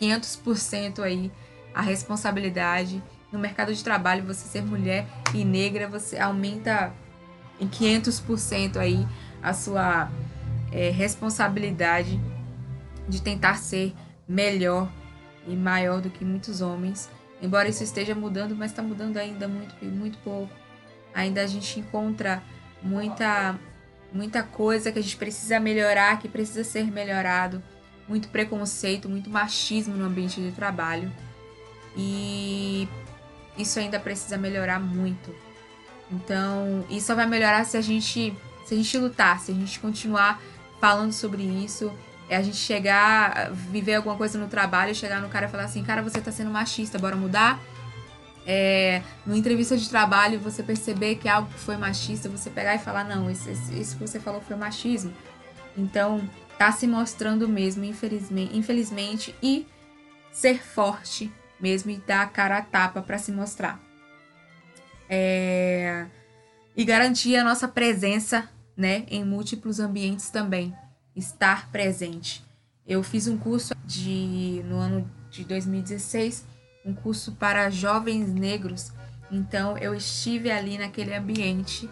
500% 0.00 1.00
aí 1.00 1.32
a 1.74 1.80
responsabilidade 1.80 3.02
no 3.34 3.38
mercado 3.38 3.74
de 3.74 3.84
trabalho 3.84 4.24
você 4.24 4.46
ser 4.46 4.62
mulher 4.62 5.06
e 5.34 5.44
negra 5.44 5.88
você 5.88 6.18
aumenta 6.18 6.92
em 7.60 7.68
500% 7.68 8.78
aí 8.78 9.06
a 9.42 9.52
sua 9.52 10.10
é, 10.72 10.90
responsabilidade 10.90 12.18
de 13.06 13.20
tentar 13.20 13.56
ser 13.56 13.92
melhor 14.26 14.88
e 15.46 15.54
maior 15.54 16.00
do 16.00 16.08
que 16.08 16.24
muitos 16.24 16.62
homens 16.62 17.10
Embora 17.44 17.68
isso 17.68 17.84
esteja 17.84 18.14
mudando, 18.14 18.56
mas 18.56 18.70
está 18.70 18.82
mudando 18.82 19.18
ainda 19.18 19.46
muito, 19.46 19.74
muito 19.84 20.16
pouco. 20.18 20.50
Ainda 21.12 21.42
a 21.42 21.46
gente 21.46 21.78
encontra 21.78 22.42
muita, 22.82 23.58
muita 24.10 24.42
coisa 24.42 24.90
que 24.90 24.98
a 24.98 25.02
gente 25.02 25.18
precisa 25.18 25.60
melhorar, 25.60 26.18
que 26.18 26.26
precisa 26.26 26.64
ser 26.64 26.90
melhorado. 26.90 27.62
Muito 28.08 28.28
preconceito, 28.28 29.10
muito 29.10 29.28
machismo 29.28 29.94
no 29.94 30.06
ambiente 30.06 30.40
de 30.40 30.52
trabalho. 30.52 31.12
E 31.94 32.88
isso 33.56 33.78
ainda 33.78 33.98
precisa 33.98 34.36
melhorar 34.36 34.80
muito. 34.80 35.34
Então, 36.10 36.84
isso 36.90 37.06
só 37.08 37.14
vai 37.14 37.26
melhorar 37.26 37.64
se 37.64 37.76
a 37.76 37.80
gente 37.80 38.36
se 38.64 38.74
a 38.74 38.76
gente 38.76 38.98
lutar, 38.98 39.40
se 39.40 39.52
a 39.52 39.54
gente 39.54 39.78
continuar 39.78 40.40
falando 40.80 41.12
sobre 41.12 41.42
isso, 41.42 41.92
é 42.28 42.36
a 42.36 42.42
gente 42.42 42.56
chegar, 42.56 43.50
viver 43.52 43.96
alguma 43.96 44.16
coisa 44.16 44.38
no 44.38 44.48
trabalho, 44.48 44.94
chegar 44.94 45.20
no 45.20 45.28
cara 45.28 45.46
e 45.46 45.48
falar 45.48 45.64
assim, 45.64 45.84
cara, 45.84 46.02
você 46.02 46.20
tá 46.20 46.32
sendo 46.32 46.50
machista, 46.50 46.98
bora 46.98 47.14
mudar? 47.14 47.60
É, 48.46 49.02
no 49.26 49.36
entrevista 49.36 49.76
de 49.76 49.88
trabalho, 49.88 50.40
você 50.40 50.62
perceber 50.62 51.16
que 51.16 51.28
algo 51.28 51.50
foi 51.56 51.76
machista, 51.76 52.28
você 52.28 52.50
pegar 52.50 52.74
e 52.74 52.78
falar, 52.78 53.04
não, 53.04 53.30
isso, 53.30 53.50
isso 53.50 53.96
que 53.96 54.06
você 54.06 54.18
falou 54.18 54.40
foi 54.40 54.56
machismo. 54.56 55.12
Então, 55.76 56.28
tá 56.58 56.72
se 56.72 56.86
mostrando 56.86 57.48
mesmo, 57.48 57.84
infelizmente, 57.84 58.56
infelizmente 58.56 59.34
e 59.42 59.66
ser 60.32 60.62
forte 60.62 61.30
mesmo 61.64 61.90
e 61.90 61.96
dar 61.96 62.20
a 62.20 62.26
cara 62.26 62.58
a 62.58 62.62
tapa 62.62 63.00
para 63.00 63.16
se 63.16 63.32
mostrar. 63.32 63.80
É, 65.08 66.04
e 66.76 66.84
garantir 66.84 67.36
a 67.36 67.44
nossa 67.44 67.66
presença 67.66 68.50
né, 68.76 69.06
em 69.08 69.24
múltiplos 69.24 69.80
ambientes 69.80 70.28
também 70.28 70.74
estar 71.16 71.70
presente. 71.70 72.44
Eu 72.86 73.02
fiz 73.02 73.26
um 73.26 73.38
curso 73.38 73.74
de 73.82 74.62
no 74.66 74.76
ano 74.76 75.10
de 75.30 75.42
2016, 75.44 76.44
um 76.84 76.92
curso 76.92 77.32
para 77.32 77.70
jovens 77.70 78.28
negros. 78.28 78.92
Então 79.30 79.78
eu 79.78 79.94
estive 79.94 80.50
ali 80.50 80.76
naquele 80.76 81.14
ambiente, 81.14 81.88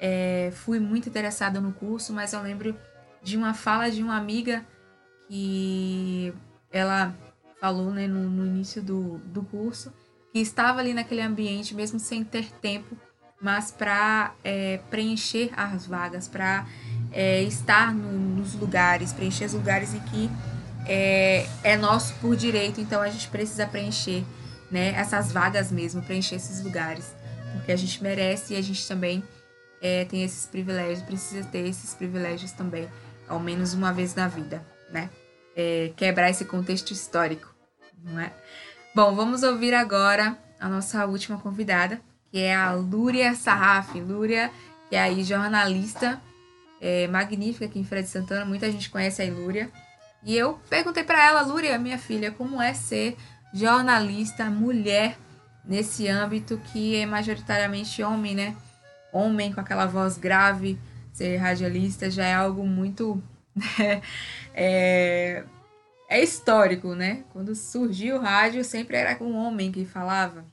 é, 0.00 0.50
fui 0.54 0.80
muito 0.80 1.06
interessada 1.06 1.60
no 1.60 1.72
curso, 1.74 2.14
mas 2.14 2.32
eu 2.32 2.40
lembro 2.40 2.74
de 3.22 3.36
uma 3.36 3.52
fala 3.52 3.90
de 3.90 4.02
uma 4.02 4.16
amiga 4.16 4.64
que 5.28 6.32
ela 6.70 7.14
falou 7.62 7.92
né, 7.92 8.08
no, 8.08 8.28
no 8.28 8.44
início 8.44 8.82
do, 8.82 9.18
do 9.18 9.44
curso 9.44 9.92
que 10.32 10.40
estava 10.40 10.80
ali 10.80 10.92
naquele 10.92 11.20
ambiente 11.20 11.76
mesmo 11.76 12.00
sem 12.00 12.24
ter 12.24 12.50
tempo, 12.54 12.96
mas 13.40 13.70
para 13.70 14.34
é, 14.42 14.80
preencher 14.90 15.48
as 15.56 15.86
vagas, 15.86 16.26
para 16.26 16.66
é, 17.12 17.40
estar 17.44 17.94
no, 17.94 18.10
nos 18.10 18.54
lugares, 18.54 19.12
preencher 19.12 19.44
os 19.44 19.52
lugares 19.52 19.94
em 19.94 20.00
que 20.00 20.28
é, 20.88 21.46
é, 21.62 21.76
nosso 21.76 22.14
por 22.14 22.34
direito, 22.34 22.80
então 22.80 23.00
a 23.00 23.08
gente 23.08 23.28
precisa 23.28 23.64
preencher 23.64 24.24
né, 24.68 24.88
essas 24.96 25.30
vagas 25.30 25.70
mesmo, 25.70 26.02
preencher 26.02 26.34
esses 26.34 26.64
lugares, 26.64 27.14
porque 27.52 27.70
a 27.70 27.76
gente 27.76 28.02
merece 28.02 28.54
e 28.54 28.56
a 28.56 28.60
gente 28.60 28.88
também 28.88 29.22
é, 29.80 30.04
tem 30.06 30.24
esses 30.24 30.46
privilégios, 30.46 31.02
precisa 31.02 31.46
ter 31.46 31.68
esses 31.68 31.94
privilégios 31.94 32.50
também, 32.50 32.88
ao 33.28 33.38
menos 33.38 33.72
uma 33.72 33.92
vez 33.92 34.16
na 34.16 34.26
vida, 34.26 34.66
né? 34.90 35.10
É, 35.54 35.92
quebrar 35.94 36.30
esse 36.30 36.46
contexto 36.46 36.92
histórico, 36.92 37.51
não 38.04 38.20
é? 38.20 38.32
Bom, 38.94 39.14
vamos 39.14 39.42
ouvir 39.42 39.74
agora 39.74 40.36
a 40.60 40.68
nossa 40.68 41.06
última 41.06 41.38
convidada, 41.38 42.00
que 42.30 42.38
é 42.38 42.54
a 42.54 42.72
Lúria 42.72 43.34
Sarraf. 43.34 43.94
Lúria, 44.00 44.50
que 44.88 44.96
é 44.96 45.00
aí 45.00 45.24
jornalista 45.24 46.20
é, 46.80 47.06
magnífica 47.06 47.64
aqui 47.64 47.78
em 47.78 47.84
Feira 47.84 48.02
de 48.02 48.08
Santana, 48.08 48.44
muita 48.44 48.70
gente 48.70 48.90
conhece 48.90 49.22
a 49.22 49.24
Ilúria. 49.24 49.70
E 50.24 50.36
eu 50.36 50.60
perguntei 50.68 51.04
para 51.04 51.24
ela, 51.24 51.42
Lúria, 51.42 51.78
minha 51.78 51.98
filha, 51.98 52.30
como 52.30 52.60
é 52.60 52.74
ser 52.74 53.16
jornalista 53.52 54.44
mulher 54.46 55.16
nesse 55.64 56.08
âmbito 56.08 56.60
que 56.72 56.96
é 56.96 57.06
majoritariamente 57.06 58.02
homem, 58.02 58.34
né? 58.34 58.56
Homem 59.12 59.52
com 59.52 59.60
aquela 59.60 59.86
voz 59.86 60.16
grave, 60.16 60.78
ser 61.12 61.36
radialista 61.36 62.10
já 62.10 62.26
é 62.26 62.34
algo 62.34 62.66
muito. 62.66 63.22
Né? 63.54 64.00
é, 64.54 65.44
é 66.12 66.22
histórico, 66.22 66.94
né? 66.94 67.24
Quando 67.32 67.54
surgiu 67.54 68.16
o 68.16 68.20
rádio, 68.20 68.62
sempre 68.62 68.98
era 68.98 69.14
com 69.14 69.24
um 69.24 69.36
homem 69.36 69.72
que 69.72 69.86
falava. 69.86 70.44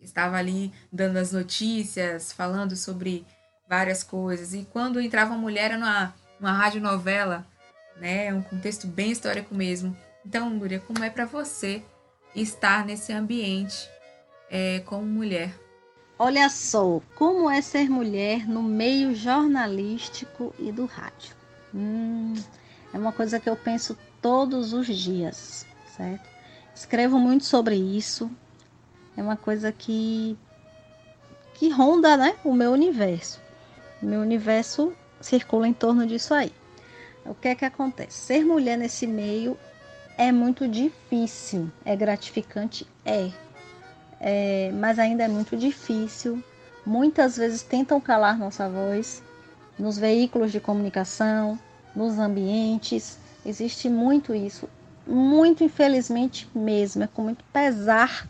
Estava 0.00 0.36
ali 0.38 0.72
dando 0.90 1.18
as 1.18 1.30
notícias, 1.30 2.32
falando 2.32 2.74
sobre 2.74 3.26
várias 3.68 4.02
coisas. 4.02 4.54
E 4.54 4.66
quando 4.72 4.98
entrava 4.98 5.32
uma 5.32 5.38
mulher 5.38 5.72
era 5.72 5.78
numa, 5.78 6.14
numa 6.40 6.52
radionovela, 6.52 7.46
né? 7.96 8.32
Um 8.32 8.40
contexto 8.42 8.86
bem 8.86 9.12
histórico 9.12 9.54
mesmo. 9.54 9.94
Então, 10.24 10.56
Lúria, 10.56 10.80
como 10.80 11.04
é 11.04 11.10
para 11.10 11.26
você 11.26 11.82
estar 12.34 12.86
nesse 12.86 13.12
ambiente 13.12 13.90
é, 14.50 14.80
como 14.86 15.04
mulher? 15.04 15.54
Olha 16.18 16.48
só, 16.48 17.02
como 17.14 17.50
é 17.50 17.60
ser 17.60 17.90
mulher 17.90 18.48
no 18.48 18.62
meio 18.62 19.14
jornalístico 19.14 20.54
e 20.58 20.72
do 20.72 20.86
rádio? 20.86 21.36
Hum, 21.74 22.32
é 22.94 22.96
uma 22.96 23.12
coisa 23.12 23.38
que 23.38 23.50
eu 23.50 23.56
penso 23.56 23.98
todos 24.22 24.72
os 24.72 24.86
dias, 24.86 25.66
certo? 25.96 26.28
Escrevo 26.74 27.18
muito 27.18 27.44
sobre 27.44 27.74
isso. 27.74 28.30
É 29.16 29.22
uma 29.22 29.36
coisa 29.36 29.70
que 29.70 30.38
que 31.54 31.68
ronda, 31.68 32.16
né, 32.16 32.34
o 32.42 32.54
meu 32.54 32.72
universo. 32.72 33.40
O 34.02 34.06
meu 34.06 34.20
universo 34.20 34.92
circula 35.20 35.68
em 35.68 35.72
torno 35.72 36.06
disso 36.06 36.34
aí. 36.34 36.52
O 37.24 37.34
que 37.34 37.48
é 37.48 37.54
que 37.54 37.64
acontece? 37.64 38.18
Ser 38.18 38.44
mulher 38.44 38.76
nesse 38.76 39.06
meio 39.06 39.56
é 40.18 40.32
muito 40.32 40.66
difícil. 40.66 41.70
É 41.84 41.94
gratificante? 41.94 42.86
É. 43.04 43.30
é. 44.20 44.72
Mas 44.74 44.98
ainda 44.98 45.22
é 45.22 45.28
muito 45.28 45.56
difícil. 45.56 46.42
Muitas 46.84 47.36
vezes 47.36 47.62
tentam 47.62 48.00
calar 48.00 48.36
nossa 48.36 48.68
voz 48.68 49.22
nos 49.78 49.96
veículos 49.96 50.50
de 50.50 50.58
comunicação, 50.58 51.58
nos 51.94 52.18
ambientes. 52.18 53.18
Existe 53.44 53.88
muito 53.88 54.34
isso. 54.34 54.68
Muito 55.06 55.64
infelizmente 55.64 56.48
mesmo. 56.54 57.04
É 57.04 57.06
com 57.06 57.22
muito 57.22 57.44
pesar 57.52 58.28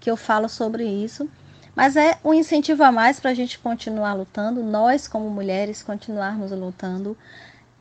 que 0.00 0.10
eu 0.10 0.16
falo 0.16 0.48
sobre 0.48 0.84
isso. 0.84 1.28
Mas 1.74 1.96
é 1.96 2.18
um 2.24 2.32
incentivo 2.32 2.84
a 2.84 2.92
mais 2.92 3.18
para 3.18 3.30
a 3.30 3.34
gente 3.34 3.58
continuar 3.58 4.14
lutando, 4.14 4.62
nós, 4.62 5.08
como 5.08 5.28
mulheres, 5.28 5.82
continuarmos 5.82 6.52
lutando 6.52 7.16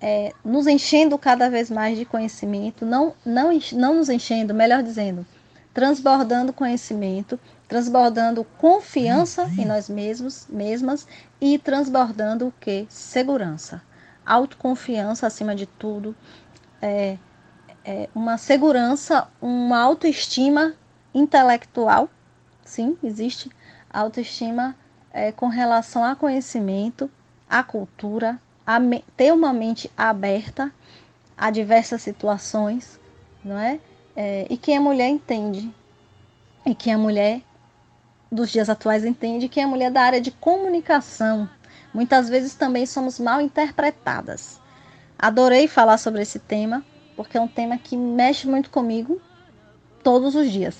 é, 0.03 0.33
nos 0.43 0.67
enchendo 0.67 1.17
cada 1.17 1.49
vez 1.49 1.71
mais 1.71 1.97
de 1.97 2.03
conhecimento, 2.03 2.85
não, 2.85 3.13
não, 3.25 3.57
não 3.71 3.95
nos 3.95 4.09
enchendo, 4.09 4.53
melhor 4.53 4.83
dizendo, 4.83 5.25
transbordando 5.73 6.51
conhecimento, 6.51 7.39
transbordando 7.69 8.43
confiança 8.57 9.49
em 9.57 9.63
nós 9.63 9.87
mesmos, 9.87 10.45
mesmas 10.49 11.07
e 11.39 11.57
transbordando 11.57 12.47
o 12.47 12.53
que? 12.59 12.85
Segurança. 12.89 13.81
Autoconfiança 14.25 15.25
acima 15.25 15.55
de 15.55 15.65
tudo, 15.65 16.13
é, 16.83 17.17
é 17.85 18.09
uma 18.13 18.37
segurança, 18.37 19.27
uma 19.41 19.79
autoestima 19.79 20.73
intelectual, 21.13 22.09
sim, 22.65 22.97
existe 23.01 23.49
autoestima 23.89 24.75
é, 25.13 25.31
com 25.31 25.47
relação 25.47 26.03
a 26.03 26.15
conhecimento, 26.15 27.09
a 27.49 27.63
cultura, 27.63 28.39
a 28.67 28.79
ter 29.15 29.31
uma 29.31 29.53
mente 29.53 29.89
aberta 29.95 30.73
a 31.37 31.49
diversas 31.49 32.01
situações, 32.01 32.99
não 33.43 33.57
é? 33.57 33.79
é? 34.15 34.45
E 34.49 34.57
que 34.57 34.73
a 34.73 34.81
mulher 34.81 35.07
entende, 35.07 35.73
e 36.65 36.75
que 36.75 36.91
a 36.91 36.97
mulher 36.97 37.41
dos 38.31 38.49
dias 38.49 38.69
atuais 38.69 39.05
entende 39.05 39.47
que 39.47 39.61
a 39.61 39.67
mulher 39.67 39.91
da 39.91 40.01
área 40.01 40.19
de 40.19 40.31
comunicação 40.31 41.49
muitas 41.93 42.27
vezes 42.27 42.55
também 42.55 42.85
somos 42.85 43.19
mal 43.19 43.39
interpretadas. 43.39 44.62
Adorei 45.23 45.69
falar 45.69 45.97
sobre 45.97 46.21
esse 46.21 46.37
tema, 46.37 46.83
porque 47.15 47.37
é 47.37 47.39
um 47.39 47.47
tema 47.47 47.77
que 47.77 47.95
mexe 47.95 48.45
muito 48.45 48.69
comigo 48.69 49.21
todos 50.03 50.35
os 50.35 50.51
dias. 50.51 50.75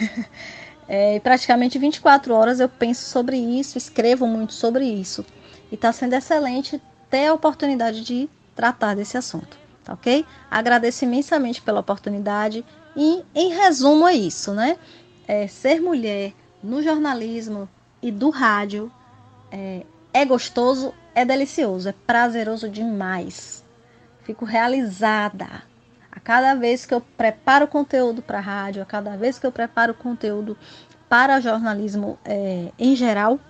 é, 0.88 1.20
praticamente 1.20 1.78
24 1.78 2.32
horas 2.32 2.58
eu 2.58 2.70
penso 2.70 3.04
sobre 3.04 3.36
isso, 3.36 3.76
escrevo 3.76 4.26
muito 4.26 4.54
sobre 4.54 4.86
isso. 4.86 5.26
E 5.70 5.74
está 5.74 5.92
sendo 5.92 6.14
excelente 6.14 6.80
ter 7.10 7.26
a 7.26 7.34
oportunidade 7.34 8.02
de 8.02 8.30
tratar 8.56 8.96
desse 8.96 9.18
assunto, 9.18 9.58
tá 9.84 9.92
ok? 9.92 10.24
Agradeço 10.50 11.04
imensamente 11.04 11.60
pela 11.60 11.80
oportunidade 11.80 12.64
e, 12.96 13.22
em 13.34 13.52
resumo, 13.52 14.08
é 14.08 14.14
isso, 14.14 14.54
né? 14.54 14.78
É, 15.28 15.46
ser 15.46 15.82
mulher 15.82 16.32
no 16.62 16.82
jornalismo 16.82 17.68
e 18.00 18.10
do 18.10 18.30
rádio 18.30 18.90
é, 19.50 19.84
é 20.14 20.24
gostoso, 20.24 20.94
é 21.14 21.26
delicioso, 21.26 21.90
é 21.90 21.94
prazeroso 22.06 22.70
demais. 22.70 23.61
Fico 24.24 24.44
realizada 24.44 25.62
a 26.10 26.20
cada 26.20 26.54
vez 26.54 26.86
que 26.86 26.94
eu 26.94 27.00
preparo 27.00 27.66
conteúdo 27.66 28.22
para 28.22 28.40
rádio, 28.40 28.82
a 28.82 28.86
cada 28.86 29.16
vez 29.16 29.38
que 29.38 29.46
eu 29.46 29.52
preparo 29.52 29.94
conteúdo 29.94 30.56
para 31.08 31.40
jornalismo 31.40 32.18
é, 32.24 32.70
em 32.78 32.94
geral, 32.94 33.40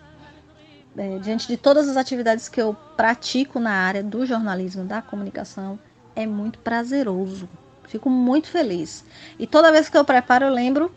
é, 0.96 1.18
diante 1.18 1.46
de 1.46 1.56
todas 1.56 1.88
as 1.88 1.96
atividades 1.96 2.48
que 2.48 2.60
eu 2.60 2.74
pratico 2.96 3.58
na 3.58 3.72
área 3.72 4.02
do 4.02 4.24
jornalismo, 4.26 4.84
da 4.84 5.02
comunicação, 5.02 5.78
é 6.14 6.26
muito 6.26 6.58
prazeroso. 6.58 7.48
Fico 7.84 8.08
muito 8.08 8.48
feliz. 8.48 9.04
E 9.38 9.46
toda 9.46 9.72
vez 9.72 9.88
que 9.88 9.96
eu 9.96 10.04
preparo, 10.04 10.46
eu 10.46 10.52
lembro 10.52 10.94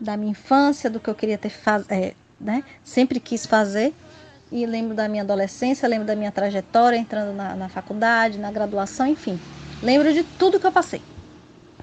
da 0.00 0.16
minha 0.16 0.32
infância, 0.32 0.90
do 0.90 1.00
que 1.00 1.08
eu 1.08 1.14
queria 1.14 1.38
ter 1.38 1.50
faz... 1.50 1.84
É, 1.88 2.14
né? 2.40 2.64
sempre 2.84 3.20
quis 3.20 3.46
fazer. 3.46 3.94
E 4.50 4.64
lembro 4.64 4.94
da 4.94 5.08
minha 5.08 5.22
adolescência, 5.22 5.88
lembro 5.88 6.06
da 6.06 6.14
minha 6.14 6.30
trajetória 6.30 6.96
entrando 6.96 7.34
na, 7.34 7.54
na 7.56 7.68
faculdade, 7.68 8.38
na 8.38 8.50
graduação, 8.52 9.06
enfim. 9.06 9.40
Lembro 9.82 10.12
de 10.12 10.22
tudo 10.22 10.60
que 10.60 10.66
eu 10.66 10.72
passei. 10.72 11.02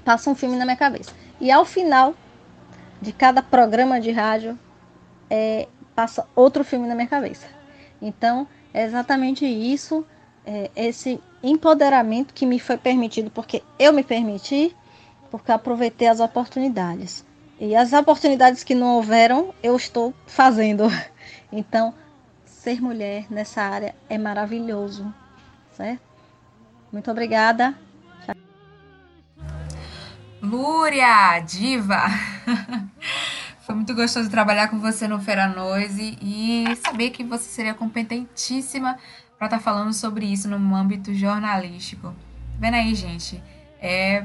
Passa 0.04 0.30
um 0.30 0.34
filme 0.34 0.56
na 0.56 0.64
minha 0.64 0.76
cabeça. 0.76 1.12
E 1.40 1.50
ao 1.50 1.64
final 1.64 2.14
de 3.00 3.12
cada 3.12 3.42
programa 3.42 4.00
de 4.00 4.10
rádio, 4.10 4.58
é, 5.28 5.68
passa 5.94 6.26
outro 6.34 6.64
filme 6.64 6.88
na 6.88 6.94
minha 6.94 7.06
cabeça. 7.06 7.46
Então, 8.00 8.46
é 8.72 8.84
exatamente 8.84 9.44
isso, 9.44 10.04
é, 10.46 10.70
esse 10.74 11.20
empoderamento 11.42 12.32
que 12.32 12.46
me 12.46 12.58
foi 12.58 12.76
permitido, 12.78 13.30
porque 13.30 13.62
eu 13.78 13.92
me 13.92 14.02
permiti, 14.02 14.74
porque 15.30 15.52
aproveitei 15.52 16.08
as 16.08 16.20
oportunidades. 16.20 17.24
E 17.60 17.76
as 17.76 17.92
oportunidades 17.92 18.64
que 18.64 18.74
não 18.74 18.96
houveram, 18.96 19.54
eu 19.62 19.76
estou 19.76 20.14
fazendo. 20.26 20.84
Então, 21.56 21.94
ser 22.64 22.80
mulher 22.80 23.26
nessa 23.28 23.60
área 23.60 23.94
é 24.08 24.16
maravilhoso, 24.16 25.14
certo? 25.76 26.00
Muito 26.90 27.10
obrigada. 27.10 27.74
Lúria, 30.40 31.40
diva! 31.40 32.00
Foi 33.66 33.74
muito 33.74 33.94
gostoso 33.94 34.30
trabalhar 34.30 34.68
com 34.68 34.78
você 34.78 35.06
no 35.06 35.20
Feira 35.20 35.46
Noise 35.46 36.16
e 36.22 36.64
saber 36.76 37.10
que 37.10 37.22
você 37.22 37.44
seria 37.44 37.74
competentíssima 37.74 38.98
para 39.36 39.46
estar 39.46 39.58
tá 39.58 39.62
falando 39.62 39.92
sobre 39.92 40.24
isso 40.24 40.48
no 40.48 40.74
âmbito 40.74 41.12
jornalístico. 41.12 42.08
Tá 42.08 42.14
vendo 42.58 42.74
aí, 42.76 42.94
gente? 42.94 43.42
É, 43.78 44.24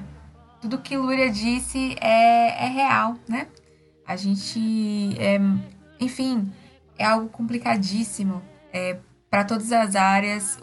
tudo 0.62 0.78
que 0.78 0.96
Lúria 0.96 1.30
disse 1.30 1.94
é, 2.00 2.66
é 2.66 2.70
real, 2.70 3.18
né? 3.28 3.48
A 4.08 4.16
gente, 4.16 5.14
é, 5.20 5.40
enfim, 6.00 6.50
é 7.00 7.06
algo 7.06 7.30
complicadíssimo. 7.30 8.44
É, 8.72 9.00
para 9.30 9.46
todas 9.46 9.72
as 9.72 9.96
áreas, 9.96 10.60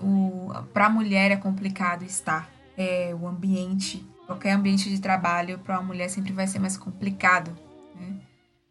para 0.73 0.87
a 0.87 0.91
mulher 0.91 1.31
é 1.31 1.37
complicado 1.37 2.05
estar. 2.05 2.51
É, 2.77 3.17
o 3.19 3.27
ambiente, 3.27 4.07
qualquer 4.27 4.53
ambiente 4.53 4.91
de 4.91 5.01
trabalho, 5.01 5.59
para 5.61 5.79
uma 5.79 5.87
mulher 5.87 6.11
sempre 6.11 6.33
vai 6.33 6.47
ser 6.47 6.59
mais 6.59 6.77
complicado. 6.77 7.57
Né? 7.99 8.21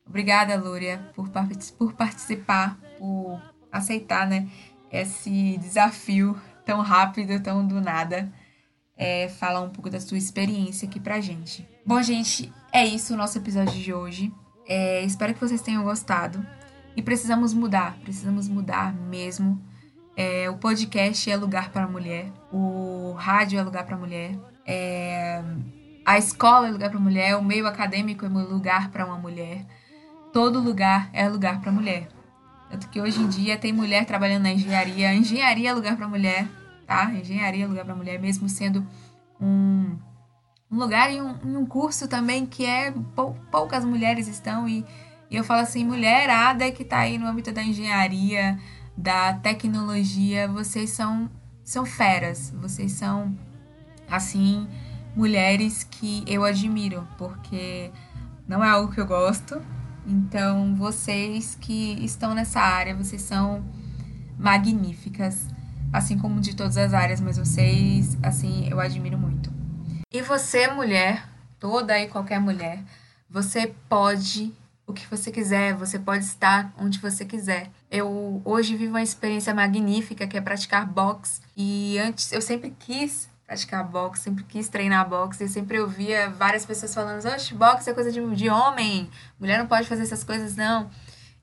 Obrigada, 0.05 0.55
Lúria, 0.55 1.11
por, 1.15 1.29
por 1.77 1.93
participar, 1.93 2.77
por 2.99 3.41
aceitar 3.71 4.27
né, 4.27 4.47
esse 4.91 5.57
desafio 5.57 6.39
tão 6.63 6.81
rápido, 6.81 7.41
tão 7.41 7.65
do 7.65 7.81
nada. 7.81 8.31
É, 8.97 9.27
falar 9.27 9.59
um 9.59 9.69
pouco 9.69 9.89
da 9.89 9.99
sua 9.99 10.17
experiência 10.17 10.87
aqui 10.87 11.01
pra 11.01 11.19
gente. 11.19 11.67
Bom, 11.85 12.01
gente, 12.01 12.53
é 12.71 12.85
isso 12.85 13.13
o 13.13 13.17
nosso 13.17 13.37
episódio 13.37 13.73
de 13.73 13.93
hoje. 13.93 14.31
É, 14.65 15.03
espero 15.03 15.33
que 15.33 15.39
vocês 15.39 15.61
tenham 15.61 15.83
gostado. 15.83 16.45
E 16.95 17.01
precisamos 17.01 17.53
mudar, 17.53 17.97
precisamos 18.03 18.47
mudar 18.47 18.93
mesmo. 18.93 19.61
É, 20.15 20.49
o 20.49 20.57
podcast 20.57 21.29
é 21.29 21.35
lugar 21.35 21.71
para 21.71 21.87
mulher, 21.87 22.31
o 22.51 23.13
rádio 23.17 23.59
é 23.59 23.63
lugar 23.63 23.85
para 23.85 23.97
mulher, 23.97 24.39
é, 24.65 25.43
a 26.05 26.17
escola 26.17 26.69
é 26.69 26.71
lugar 26.71 26.89
para 26.89 26.99
mulher, 26.99 27.35
o 27.35 27.43
meio 27.43 27.67
acadêmico 27.67 28.25
é 28.25 28.29
lugar 28.29 28.91
para 28.91 29.05
uma 29.05 29.17
mulher 29.17 29.65
todo 30.35 30.59
lugar 30.59 31.09
é 31.13 31.29
lugar 31.29 31.61
para 31.61 31.71
mulher. 31.71 32.09
Tanto 32.69 32.89
que 32.89 32.99
hoje 32.99 33.21
em 33.21 33.29
dia 33.29 33.57
tem 33.57 33.71
mulher 33.71 34.05
trabalhando 34.05 34.43
na 34.43 34.51
engenharia. 34.51 35.13
engenharia 35.13 35.69
é 35.69 35.73
lugar 35.73 35.95
para 35.95 36.09
mulher, 36.09 36.45
tá? 36.85 37.09
engenharia 37.13 37.63
é 37.63 37.67
lugar 37.67 37.85
para 37.85 37.95
mulher, 37.95 38.19
mesmo 38.19 38.49
sendo 38.49 38.85
um, 39.39 39.97
um 40.69 40.77
lugar 40.77 41.09
e 41.09 41.21
um, 41.21 41.59
um, 41.61 41.65
curso 41.65 42.09
também 42.09 42.45
que 42.45 42.65
é 42.65 42.91
pou, 43.15 43.33
poucas 43.49 43.85
mulheres 43.85 44.27
estão. 44.27 44.67
E, 44.67 44.83
e 45.35 45.37
eu 45.37 45.43
falo 45.43 45.59
assim, 45.59 45.83
mulherada 45.83 46.71
que 46.71 46.81
está 46.81 46.99
aí 46.99 47.17
no 47.17 47.27
âmbito 47.27 47.51
da 47.51 47.61
engenharia, 47.61 48.57
da 48.95 49.33
tecnologia, 49.33 50.47
vocês 50.47 50.91
são, 50.91 51.29
são 51.61 51.85
feras. 51.85 52.53
Vocês 52.61 52.93
são, 52.93 53.37
assim, 54.09 54.65
mulheres 55.13 55.83
que 55.83 56.23
eu 56.25 56.45
admiro, 56.45 57.05
porque 57.17 57.91
não 58.47 58.63
é 58.63 58.69
algo 58.69 58.93
que 58.93 59.01
eu 59.01 59.05
gosto, 59.05 59.61
então, 60.07 60.73
vocês 60.73 61.57
que 61.59 62.01
estão 62.05 62.33
nessa 62.33 62.61
área, 62.61 62.95
vocês 62.95 63.21
são 63.21 63.61
magníficas, 64.39 65.49
assim 65.91 66.17
como 66.17 66.39
de 66.39 66.55
todas 66.55 66.77
as 66.77 66.93
áreas, 66.93 67.19
mas 67.19 67.37
vocês, 67.37 68.17
assim, 68.23 68.69
eu 68.69 68.79
admiro 68.79 69.17
muito. 69.17 69.51
E 70.13 70.21
você, 70.21 70.69
mulher, 70.69 71.27
toda 71.59 71.99
e 71.99 72.07
qualquer 72.07 72.39
mulher, 72.39 72.81
você 73.29 73.75
pode 73.89 74.53
o 74.87 74.93
que 74.93 75.07
você 75.07 75.31
quiser, 75.31 75.73
você 75.73 75.97
pode 75.97 76.23
estar 76.23 76.73
onde 76.77 76.99
você 76.99 77.25
quiser. 77.25 77.71
Eu 77.89 78.41
hoje 78.45 78.75
vivo 78.75 78.91
uma 78.91 79.01
experiência 79.01 79.53
magnífica 79.53 80.27
que 80.27 80.37
é 80.37 80.41
praticar 80.41 80.85
boxe 80.85 81.41
e 81.57 81.97
antes 81.97 82.31
eu 82.31 82.41
sempre 82.41 82.75
quis 82.77 83.29
praticar 83.45 83.83
boxe, 83.83 84.23
sempre 84.23 84.43
quis 84.43 84.67
treinar 84.67 85.07
boxe 85.07 85.43
e 85.43 85.47
sempre 85.47 85.79
ouvia 85.79 86.29
várias 86.29 86.65
pessoas 86.65 86.93
falando: 86.93 87.25
"Oxe, 87.25 87.53
boxe 87.53 87.89
é 87.89 87.93
coisa 87.93 88.11
de, 88.11 88.35
de 88.35 88.49
homem, 88.49 89.09
mulher 89.39 89.57
não 89.57 89.67
pode 89.67 89.87
fazer 89.87 90.03
essas 90.03 90.23
coisas 90.23 90.55
não". 90.55 90.89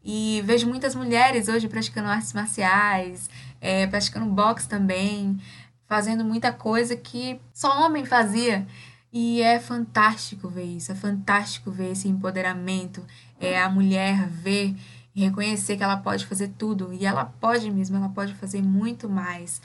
E 0.04 0.42
vejo 0.44 0.68
muitas 0.68 0.94
mulheres 0.94 1.48
hoje 1.48 1.68
praticando 1.68 2.08
artes 2.08 2.32
marciais, 2.32 3.30
é, 3.60 3.86
praticando 3.86 4.26
boxe 4.26 4.68
também, 4.68 5.40
fazendo 5.86 6.24
muita 6.24 6.52
coisa 6.52 6.96
que 6.96 7.40
só 7.52 7.84
homem 7.84 8.04
fazia. 8.04 8.66
E 9.12 9.42
é 9.42 9.60
fantástico 9.60 10.48
ver 10.48 10.64
isso, 10.64 10.90
é 10.90 10.94
fantástico 10.94 11.70
ver 11.70 11.92
esse 11.92 12.08
empoderamento, 12.08 13.04
é 13.46 13.60
a 13.60 13.68
mulher 13.68 14.28
ver 14.28 14.74
e 15.14 15.24
reconhecer 15.24 15.76
que 15.76 15.82
ela 15.82 15.96
pode 15.96 16.24
fazer 16.24 16.48
tudo, 16.56 16.92
e 16.92 17.04
ela 17.04 17.24
pode 17.24 17.70
mesmo, 17.70 17.96
ela 17.96 18.08
pode 18.08 18.32
fazer 18.34 18.62
muito 18.62 19.08
mais. 19.08 19.60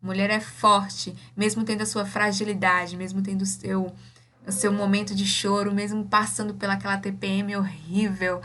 Mulher 0.00 0.30
é 0.30 0.40
forte, 0.40 1.14
mesmo 1.36 1.64
tendo 1.64 1.82
a 1.82 1.86
sua 1.86 2.04
fragilidade, 2.04 2.96
mesmo 2.96 3.22
tendo 3.22 3.42
o 3.42 3.46
seu, 3.46 3.92
o 4.46 4.52
seu 4.52 4.72
momento 4.72 5.14
de 5.14 5.24
choro, 5.24 5.72
mesmo 5.72 6.04
passando 6.04 6.54
pelaquela 6.54 6.98
TPM 6.98 7.56
horrível. 7.56 8.40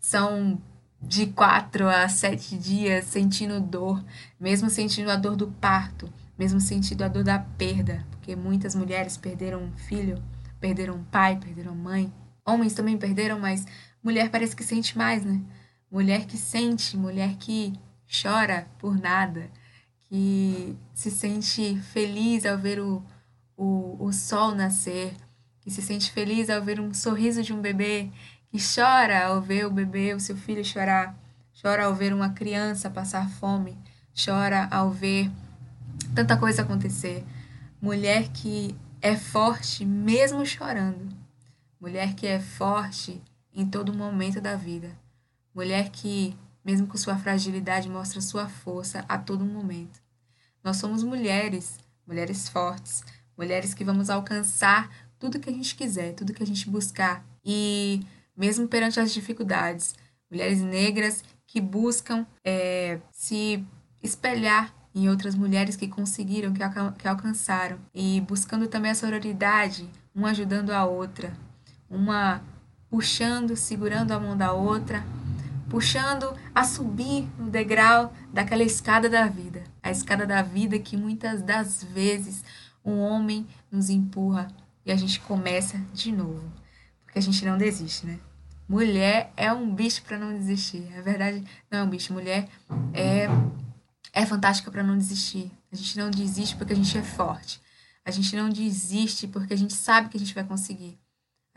São 0.00 0.60
de 1.02 1.26
quatro 1.26 1.88
a 1.88 2.08
sete 2.08 2.56
dias 2.56 3.06
sentindo 3.06 3.60
dor, 3.60 4.02
mesmo 4.38 4.68
sentindo 4.68 5.10
a 5.10 5.16
dor 5.16 5.36
do 5.36 5.48
parto, 5.48 6.10
mesmo 6.38 6.60
sentindo 6.60 7.02
a 7.02 7.08
dor 7.08 7.24
da 7.24 7.38
perda, 7.38 8.06
porque 8.10 8.36
muitas 8.36 8.74
mulheres 8.74 9.16
perderam 9.16 9.62
um 9.62 9.72
filho, 9.72 10.22
perderam 10.60 10.94
um 10.94 11.04
pai, 11.04 11.36
perderam 11.36 11.74
mãe. 11.74 12.12
Homens 12.44 12.74
também 12.74 12.98
perderam, 12.98 13.38
mas 13.38 13.66
mulher 14.02 14.30
parece 14.30 14.56
que 14.56 14.64
sente 14.64 14.96
mais, 14.96 15.24
né? 15.24 15.40
Mulher 15.90 16.26
que 16.26 16.36
sente, 16.36 16.96
mulher 16.96 17.36
que 17.36 17.72
chora 18.06 18.66
por 18.78 18.98
nada, 18.98 19.50
que 20.08 20.76
se 20.94 21.10
sente 21.10 21.80
feliz 21.92 22.44
ao 22.44 22.58
ver 22.58 22.80
o, 22.80 23.02
o, 23.56 23.96
o 24.04 24.12
sol 24.12 24.54
nascer, 24.54 25.12
que 25.60 25.70
se 25.70 25.82
sente 25.82 26.10
feliz 26.10 26.50
ao 26.50 26.62
ver 26.62 26.80
um 26.80 26.92
sorriso 26.94 27.42
de 27.42 27.52
um 27.52 27.60
bebê, 27.60 28.10
que 28.50 28.58
chora 28.58 29.26
ao 29.26 29.40
ver 29.40 29.66
o 29.66 29.70
bebê, 29.70 30.14
o 30.14 30.20
seu 30.20 30.36
filho 30.36 30.64
chorar, 30.64 31.16
chora 31.60 31.84
ao 31.84 31.94
ver 31.94 32.12
uma 32.12 32.30
criança 32.30 32.90
passar 32.90 33.28
fome, 33.28 33.78
chora 34.14 34.66
ao 34.70 34.90
ver 34.90 35.30
tanta 36.14 36.36
coisa 36.36 36.62
acontecer. 36.62 37.24
Mulher 37.80 38.28
que 38.28 38.74
é 39.00 39.16
forte 39.16 39.84
mesmo 39.84 40.44
chorando. 40.44 41.08
Mulher 41.80 42.14
que 42.14 42.26
é 42.26 42.40
forte 42.40 43.20
em 43.54 43.66
todo 43.66 43.94
momento 43.94 44.40
da 44.40 44.56
vida. 44.56 44.96
Mulher 45.54 45.90
que, 45.90 46.36
mesmo 46.64 46.86
com 46.86 46.96
sua 46.96 47.16
fragilidade, 47.16 47.88
mostra 47.88 48.20
sua 48.20 48.48
força 48.48 49.04
a 49.08 49.18
todo 49.18 49.44
momento. 49.44 50.00
Nós 50.62 50.76
somos 50.76 51.02
mulheres, 51.02 51.78
mulheres 52.06 52.48
fortes, 52.48 53.02
mulheres 53.36 53.74
que 53.74 53.84
vamos 53.84 54.10
alcançar 54.10 54.90
tudo 55.18 55.40
que 55.40 55.50
a 55.50 55.52
gente 55.52 55.74
quiser, 55.74 56.14
tudo 56.14 56.32
que 56.32 56.42
a 56.42 56.46
gente 56.46 56.68
buscar. 56.68 57.24
E 57.44 58.00
mesmo 58.36 58.68
perante 58.68 59.00
as 59.00 59.12
dificuldades, 59.12 59.94
mulheres 60.30 60.60
negras 60.60 61.24
que 61.46 61.60
buscam 61.60 62.26
é, 62.44 63.00
se 63.10 63.64
espelhar 64.02 64.74
em 64.94 65.08
outras 65.08 65.34
mulheres 65.34 65.76
que 65.76 65.88
conseguiram, 65.88 66.52
que, 66.52 66.60
que 66.98 67.08
alcançaram, 67.08 67.78
e 67.94 68.20
buscando 68.22 68.66
também 68.66 68.90
a 68.90 68.94
sororidade, 68.94 69.88
uma 70.14 70.30
ajudando 70.30 70.70
a 70.70 70.84
outra, 70.84 71.32
uma 71.88 72.42
puxando, 72.90 73.56
segurando 73.56 74.12
a 74.12 74.18
mão 74.18 74.36
da 74.36 74.52
outra, 74.52 75.04
puxando 75.68 76.34
a 76.54 76.64
subir 76.64 77.28
no 77.38 77.48
degrau 77.48 78.12
daquela 78.32 78.64
escada 78.64 79.08
da 79.08 79.26
vida. 79.26 79.62
A 79.82 79.90
escada 79.90 80.26
da 80.26 80.42
vida 80.42 80.78
que 80.78 80.96
muitas 80.96 81.40
das 81.40 81.84
vezes 81.84 82.44
um 82.84 82.98
homem 82.98 83.46
nos 83.70 83.88
empurra 83.88 84.48
e 84.84 84.90
a 84.90 84.96
gente 84.96 85.20
começa 85.20 85.80
de 85.94 86.10
novo. 86.10 86.52
Porque 87.04 87.18
a 87.18 87.22
gente 87.22 87.44
não 87.44 87.56
desiste, 87.56 88.06
né? 88.06 88.18
Mulher 88.68 89.32
é 89.36 89.52
um 89.52 89.72
bicho 89.74 90.02
para 90.02 90.18
não 90.18 90.32
desistir. 90.32 90.86
É 90.94 91.00
verdade, 91.00 91.44
não 91.70 91.80
é 91.80 91.82
um 91.82 91.88
bicho. 91.88 92.12
Mulher 92.12 92.48
é 92.92 93.28
é 94.12 94.26
fantástica 94.26 94.70
para 94.70 94.82
não 94.82 94.98
desistir. 94.98 95.50
A 95.72 95.76
gente 95.76 95.96
não 95.96 96.10
desiste 96.10 96.56
porque 96.56 96.72
a 96.72 96.76
gente 96.76 96.96
é 96.98 97.02
forte. 97.02 97.60
A 98.04 98.10
gente 98.10 98.34
não 98.34 98.48
desiste 98.48 99.28
porque 99.28 99.54
a 99.54 99.56
gente 99.56 99.72
sabe 99.72 100.08
que 100.08 100.16
a 100.16 100.20
gente 100.20 100.34
vai 100.34 100.44
conseguir. 100.44 100.98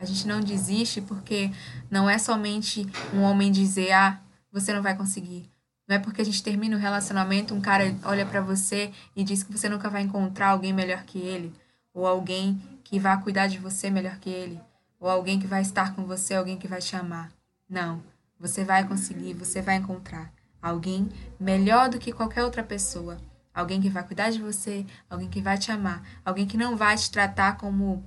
A 0.04 0.06
gente 0.06 0.28
não 0.28 0.38
desiste 0.38 1.00
porque 1.00 1.50
não 1.90 2.10
é 2.10 2.18
somente 2.18 2.86
um 3.14 3.22
homem 3.22 3.50
dizer, 3.50 3.90
ah, 3.92 4.20
você 4.52 4.70
não 4.70 4.82
vai 4.82 4.94
conseguir. 4.94 5.50
Não 5.88 5.96
é 5.96 5.98
porque 5.98 6.20
a 6.20 6.24
gente 6.24 6.42
termina 6.42 6.76
o 6.76 6.78
um 6.78 6.82
relacionamento, 6.82 7.54
um 7.54 7.60
cara 7.60 7.96
olha 8.04 8.26
para 8.26 8.42
você 8.42 8.92
e 9.16 9.24
diz 9.24 9.42
que 9.42 9.50
você 9.50 9.66
nunca 9.66 9.88
vai 9.88 10.02
encontrar 10.02 10.48
alguém 10.48 10.74
melhor 10.74 11.04
que 11.04 11.18
ele, 11.18 11.54
ou 11.94 12.06
alguém 12.06 12.60
que 12.84 13.00
vai 13.00 13.18
cuidar 13.22 13.46
de 13.46 13.56
você 13.56 13.88
melhor 13.88 14.18
que 14.18 14.28
ele, 14.28 14.60
ou 15.00 15.08
alguém 15.08 15.40
que 15.40 15.46
vai 15.46 15.62
estar 15.62 15.94
com 15.94 16.04
você, 16.04 16.34
alguém 16.34 16.58
que 16.58 16.68
vai 16.68 16.82
te 16.82 16.94
amar. 16.94 17.32
Não, 17.66 18.02
você 18.38 18.62
vai 18.62 18.86
conseguir, 18.86 19.32
você 19.32 19.62
vai 19.62 19.76
encontrar 19.76 20.30
alguém 20.60 21.08
melhor 21.40 21.88
do 21.88 21.98
que 21.98 22.12
qualquer 22.12 22.44
outra 22.44 22.62
pessoa, 22.62 23.16
alguém 23.54 23.80
que 23.80 23.88
vai 23.88 24.06
cuidar 24.06 24.28
de 24.28 24.38
você, 24.38 24.84
alguém 25.08 25.30
que 25.30 25.40
vai 25.40 25.56
te 25.56 25.72
amar, 25.72 26.02
alguém 26.22 26.46
que 26.46 26.58
não 26.58 26.76
vai 26.76 26.94
te 26.94 27.10
tratar 27.10 27.56
como 27.56 28.04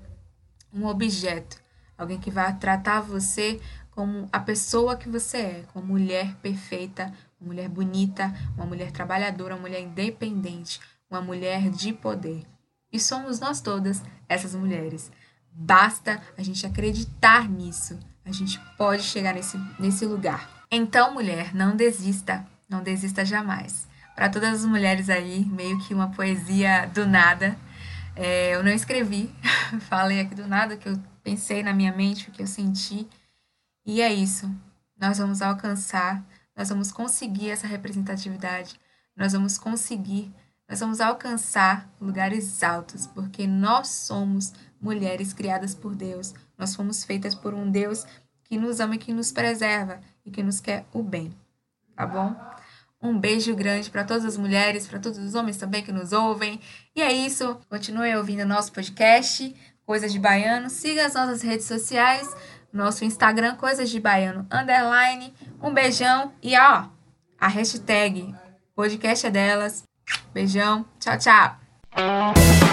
um 0.71 0.85
objeto, 0.85 1.57
alguém 1.97 2.19
que 2.19 2.31
vai 2.31 2.55
tratar 2.57 3.01
você 3.01 3.59
como 3.91 4.29
a 4.31 4.39
pessoa 4.39 4.95
que 4.95 5.09
você 5.09 5.37
é, 5.37 5.63
como 5.73 5.87
mulher 5.87 6.35
perfeita, 6.35 7.11
uma 7.41 7.47
mulher 7.47 7.67
bonita, 7.67 8.33
uma 8.55 8.65
mulher 8.65 8.91
trabalhadora, 8.91 9.55
uma 9.55 9.61
mulher 9.61 9.81
independente, 9.81 10.79
uma 11.09 11.19
mulher 11.19 11.69
de 11.69 11.93
poder. 11.93 12.45
E 12.91 12.99
somos 12.99 13.39
nós 13.39 13.59
todas 13.59 14.03
essas 14.29 14.53
mulheres. 14.53 15.11
Basta 15.51 16.21
a 16.37 16.43
gente 16.43 16.65
acreditar 16.65 17.49
nisso. 17.49 17.97
A 18.23 18.31
gente 18.31 18.59
pode 18.77 19.01
chegar 19.01 19.33
nesse, 19.33 19.57
nesse 19.79 20.05
lugar. 20.05 20.47
Então, 20.69 21.13
mulher, 21.13 21.55
não 21.55 21.75
desista, 21.75 22.45
não 22.69 22.83
desista 22.83 23.25
jamais. 23.25 23.87
Para 24.15 24.29
todas 24.29 24.59
as 24.59 24.65
mulheres 24.65 25.09
aí, 25.09 25.45
meio 25.45 25.79
que 25.79 25.93
uma 25.93 26.11
poesia 26.11 26.89
do 26.93 27.07
nada. 27.07 27.57
É, 28.15 28.55
eu 28.55 28.63
não 28.63 28.71
escrevi, 28.71 29.33
falei 29.89 30.19
aqui 30.19 30.35
do 30.35 30.47
nada 30.47 30.75
que 30.75 30.89
eu 30.89 30.99
pensei 31.27 31.61
na 31.61 31.73
minha 31.73 31.91
mente, 31.91 32.29
o 32.29 32.31
que 32.31 32.41
eu 32.41 32.47
senti. 32.47 33.05
E 33.85 34.01
é 34.01 34.13
isso. 34.13 34.49
Nós 34.97 35.17
vamos 35.17 35.41
alcançar, 35.41 36.25
nós 36.55 36.69
vamos 36.69 36.89
conseguir 36.89 37.49
essa 37.49 37.67
representatividade, 37.67 38.79
nós 39.13 39.33
vamos 39.33 39.57
conseguir, 39.57 40.33
nós 40.69 40.79
vamos 40.79 41.01
alcançar 41.01 41.89
lugares 41.99 42.63
altos, 42.63 43.05
porque 43.07 43.45
nós 43.45 43.89
somos 43.89 44.53
mulheres 44.79 45.33
criadas 45.33 45.75
por 45.75 45.93
Deus. 45.93 46.33
Nós 46.57 46.73
fomos 46.73 47.03
feitas 47.03 47.35
por 47.35 47.53
um 47.53 47.69
Deus 47.69 48.05
que 48.45 48.57
nos 48.57 48.79
ama 48.79 48.95
e 48.95 48.97
que 48.97 49.11
nos 49.11 49.29
preserva 49.29 49.99
e 50.25 50.31
que 50.31 50.41
nos 50.41 50.61
quer 50.61 50.85
o 50.93 51.03
bem, 51.03 51.35
tá 51.93 52.07
bom? 52.07 52.33
Um 53.01 53.19
beijo 53.19 53.53
grande 53.53 53.91
para 53.91 54.05
todas 54.05 54.23
as 54.23 54.37
mulheres, 54.37 54.87
para 54.87 54.99
todos 54.99 55.19
os 55.19 55.35
homens 55.35 55.57
também 55.57 55.83
que 55.83 55.91
nos 55.91 56.13
ouvem. 56.13 56.59
E 56.95 57.01
é 57.01 57.11
isso. 57.11 57.59
Continue 57.69 58.15
ouvindo 58.15 58.45
nosso 58.45 58.71
podcast, 58.71 59.53
Coisas 59.87 60.11
de 60.11 60.19
Baiano. 60.19 60.69
Siga 60.69 61.05
as 61.05 61.13
nossas 61.13 61.41
redes 61.41 61.65
sociais, 61.65 62.35
nosso 62.73 63.05
Instagram, 63.05 63.55
Coisas 63.55 63.89
de 63.89 64.01
Baiano, 64.01 64.45
underline. 64.51 65.33
Um 65.63 65.73
beijão 65.73 66.33
e 66.43 66.57
ó, 66.57 66.83
a 67.39 67.47
hashtag 67.47 68.35
podcast 68.75 69.25
é 69.25 69.31
delas. 69.31 69.83
Beijão. 70.33 70.85
Tchau, 70.99 71.17
tchau. 71.17 72.66